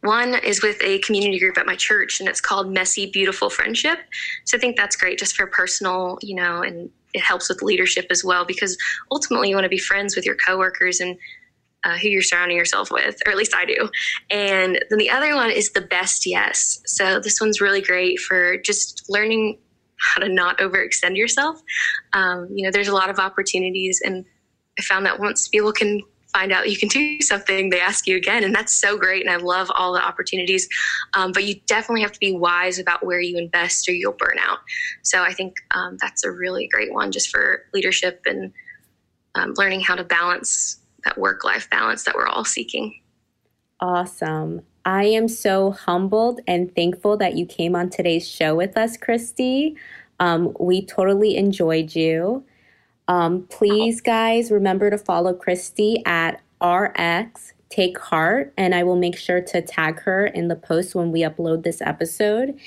one 0.02 0.34
is 0.44 0.62
with 0.62 0.80
a 0.82 1.00
community 1.00 1.38
group 1.38 1.58
at 1.58 1.66
my 1.66 1.74
church, 1.74 2.20
and 2.20 2.28
it's 2.28 2.40
called 2.40 2.70
Messy 2.72 3.10
Beautiful 3.10 3.50
Friendship. 3.50 3.98
So 4.44 4.56
I 4.56 4.60
think 4.60 4.76
that's 4.76 4.96
great 4.96 5.18
just 5.18 5.36
for 5.36 5.46
personal, 5.46 6.18
you 6.22 6.36
know, 6.36 6.62
and 6.62 6.90
it 7.14 7.22
helps 7.22 7.48
with 7.48 7.62
leadership 7.62 8.06
as 8.10 8.22
well 8.22 8.44
because 8.44 8.76
ultimately 9.10 9.48
you 9.48 9.56
want 9.56 9.64
to 9.64 9.70
be 9.70 9.78
friends 9.78 10.14
with 10.14 10.24
your 10.24 10.36
coworkers 10.36 11.00
and 11.00 11.16
uh, 11.84 11.96
who 11.96 12.08
you're 12.08 12.22
surrounding 12.22 12.56
yourself 12.56 12.90
with, 12.90 13.16
or 13.26 13.32
at 13.32 13.38
least 13.38 13.54
I 13.54 13.64
do. 13.64 13.88
And 14.30 14.84
then 14.90 14.98
the 14.98 15.10
other 15.10 15.34
one 15.34 15.50
is 15.50 15.72
the 15.72 15.80
best 15.80 16.26
yes. 16.26 16.80
So 16.86 17.20
this 17.20 17.40
one's 17.40 17.60
really 17.60 17.80
great 17.80 18.20
for 18.20 18.56
just 18.58 19.08
learning 19.08 19.58
how 20.00 20.20
to 20.20 20.28
not 20.28 20.58
overextend 20.58 21.16
yourself. 21.16 21.60
Um, 22.12 22.48
you 22.52 22.64
know, 22.64 22.70
there's 22.70 22.88
a 22.88 22.94
lot 22.94 23.10
of 23.10 23.18
opportunities, 23.18 24.00
and 24.04 24.24
I 24.78 24.82
found 24.82 25.06
that 25.06 25.18
once 25.18 25.48
people 25.48 25.72
can 25.72 26.02
find 26.32 26.52
out 26.52 26.70
you 26.70 26.76
can 26.76 26.88
do 26.88 27.20
something, 27.20 27.70
they 27.70 27.80
ask 27.80 28.06
you 28.06 28.16
again. 28.16 28.44
And 28.44 28.54
that's 28.54 28.74
so 28.74 28.98
great. 28.98 29.24
And 29.24 29.30
I 29.30 29.36
love 29.36 29.70
all 29.74 29.92
the 29.92 30.04
opportunities. 30.04 30.68
Um, 31.14 31.32
but 31.32 31.44
you 31.44 31.56
definitely 31.66 32.02
have 32.02 32.12
to 32.12 32.20
be 32.20 32.32
wise 32.32 32.78
about 32.78 33.04
where 33.04 33.20
you 33.20 33.38
invest 33.38 33.88
or 33.88 33.92
you'll 33.92 34.12
burn 34.12 34.36
out. 34.40 34.58
So 35.02 35.22
I 35.22 35.32
think 35.32 35.54
um, 35.70 35.96
that's 36.00 36.24
a 36.24 36.30
really 36.30 36.68
great 36.68 36.92
one 36.92 37.12
just 37.12 37.30
for 37.30 37.64
leadership 37.72 38.22
and 38.26 38.52
um, 39.34 39.54
learning 39.56 39.80
how 39.80 39.94
to 39.94 40.04
balance 40.04 40.80
that 41.04 41.16
work 41.16 41.44
life 41.44 41.68
balance 41.70 42.04
that 42.04 42.14
we're 42.14 42.26
all 42.26 42.44
seeking. 42.44 43.00
Awesome. 43.80 44.62
I 44.84 45.04
am 45.04 45.28
so 45.28 45.70
humbled 45.70 46.40
and 46.46 46.74
thankful 46.74 47.16
that 47.18 47.36
you 47.36 47.46
came 47.46 47.76
on 47.76 47.90
today's 47.90 48.28
show 48.28 48.54
with 48.54 48.76
us, 48.76 48.96
Kristi. 48.96 49.76
Um, 50.18 50.56
we 50.58 50.84
totally 50.84 51.36
enjoyed 51.36 51.94
you. 51.94 52.44
Um, 53.08 53.46
please, 53.48 54.00
guys, 54.00 54.50
remember 54.50 54.90
to 54.90 54.98
follow 54.98 55.34
Kristi 55.34 56.06
at 56.06 56.40
RX 56.62 57.54
Take 57.70 57.98
Heart, 57.98 58.52
and 58.56 58.74
I 58.74 58.84
will 58.84 58.96
make 58.96 59.16
sure 59.16 59.40
to 59.40 59.62
tag 59.62 60.00
her 60.00 60.26
in 60.26 60.48
the 60.48 60.56
post 60.56 60.94
when 60.94 61.10
we 61.10 61.22
upload 61.22 61.64
this 61.64 61.80
episode. 61.80 62.58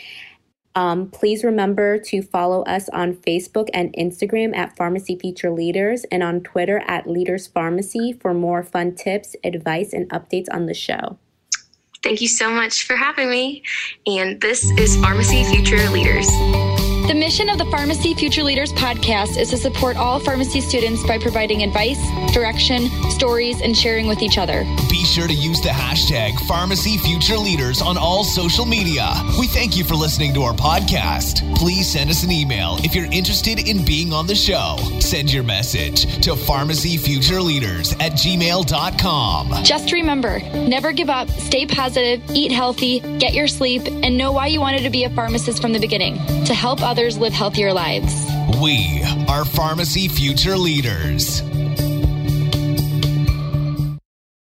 Um, 0.74 1.10
please 1.10 1.44
remember 1.44 1.98
to 2.00 2.22
follow 2.22 2.64
us 2.64 2.88
on 2.90 3.14
Facebook 3.14 3.70
and 3.74 3.94
Instagram 3.94 4.56
at 4.56 4.76
Pharmacy 4.78 5.18
Future 5.20 5.52
Leaders 5.52 6.06
and 6.12 6.24
on 6.24 6.42
Twitter 6.42 6.82
at 6.88 7.08
Leaders 7.08 7.48
Pharmacy 7.48 8.14
for 8.14 8.34
more 8.34 8.64
fun 8.64 8.96
tips, 8.96 9.36
advice, 9.44 9.92
and 9.92 10.10
updates 10.10 10.48
on 10.52 10.68
the 10.68 10.74
show. 10.74 11.18
Thank 12.04 12.22
you 12.22 12.28
so 12.28 12.50
much 12.50 12.84
for 12.88 12.96
having 12.96 13.30
me. 13.30 13.64
And 14.08 14.42
this 14.42 14.72
is 14.72 14.96
Pharmacy 14.98 15.44
Future 15.44 15.90
Leaders. 15.90 16.28
The 17.12 17.20
mission 17.20 17.50
of 17.50 17.58
the 17.58 17.66
Pharmacy 17.66 18.14
Future 18.14 18.42
Leaders 18.42 18.72
podcast 18.72 19.38
is 19.38 19.50
to 19.50 19.58
support 19.58 19.98
all 19.98 20.18
pharmacy 20.18 20.62
students 20.62 21.06
by 21.06 21.18
providing 21.18 21.62
advice, 21.62 22.00
direction, 22.32 22.88
stories, 23.10 23.60
and 23.60 23.76
sharing 23.76 24.08
with 24.08 24.22
each 24.22 24.38
other. 24.38 24.64
Be 24.90 25.04
sure 25.04 25.28
to 25.28 25.34
use 25.34 25.60
the 25.60 25.72
hashtag 25.72 26.40
Pharmacy 26.48 26.98
Future 27.00 27.36
Leaders 27.36 27.82
on 27.82 27.98
all 27.98 28.24
social 28.24 28.66
media. 28.66 29.14
We 29.38 29.48
thank 29.48 29.76
you 29.76 29.84
for 29.84 29.96
listening 29.96 30.34
to 30.36 30.44
our 30.44 30.54
podcast. 30.54 31.54
Please 31.58 31.92
send 31.92 32.10
us 32.10 32.24
an 32.24 32.32
email 32.32 32.78
if 32.80 32.96
you're 32.96 33.12
interested 33.12 33.68
in 33.68 33.84
being 33.84 34.14
on 34.14 34.26
the 34.26 34.34
show. 34.34 34.78
Send 35.02 35.34
your 35.34 35.44
message 35.44 36.04
to 36.24 36.32
pharmacyfutureleaders 36.32 37.92
at 38.02 38.14
gmail.com. 38.14 39.66
Just 39.66 39.92
remember 39.92 40.40
never 40.54 40.94
give 40.94 41.10
up, 41.10 41.30
stay 41.30 41.66
positive, 41.66 42.24
eat 42.34 42.54
healthy, 42.54 43.02
get 43.20 43.34
your 43.34 43.50
sleep, 43.50 43.82
and 43.86 44.18
know 44.18 44.32
why 44.32 44.48
you 44.48 44.62
wanted 44.62 44.84
to 44.84 44.90
be 44.90 45.04
a 45.04 45.10
pharmacist 45.10 45.62
from 45.62 45.74
the 45.74 45.80
beginning 45.80 46.16
to 46.46 46.54
help 46.54 46.82
others 47.02 47.18
live 47.18 47.34
healthier 47.34 47.74
lives. 47.74 48.30
We 48.62 49.02
are 49.28 49.44
Pharmacy 49.44 50.08
Future 50.08 50.56
Leaders. 50.56 51.42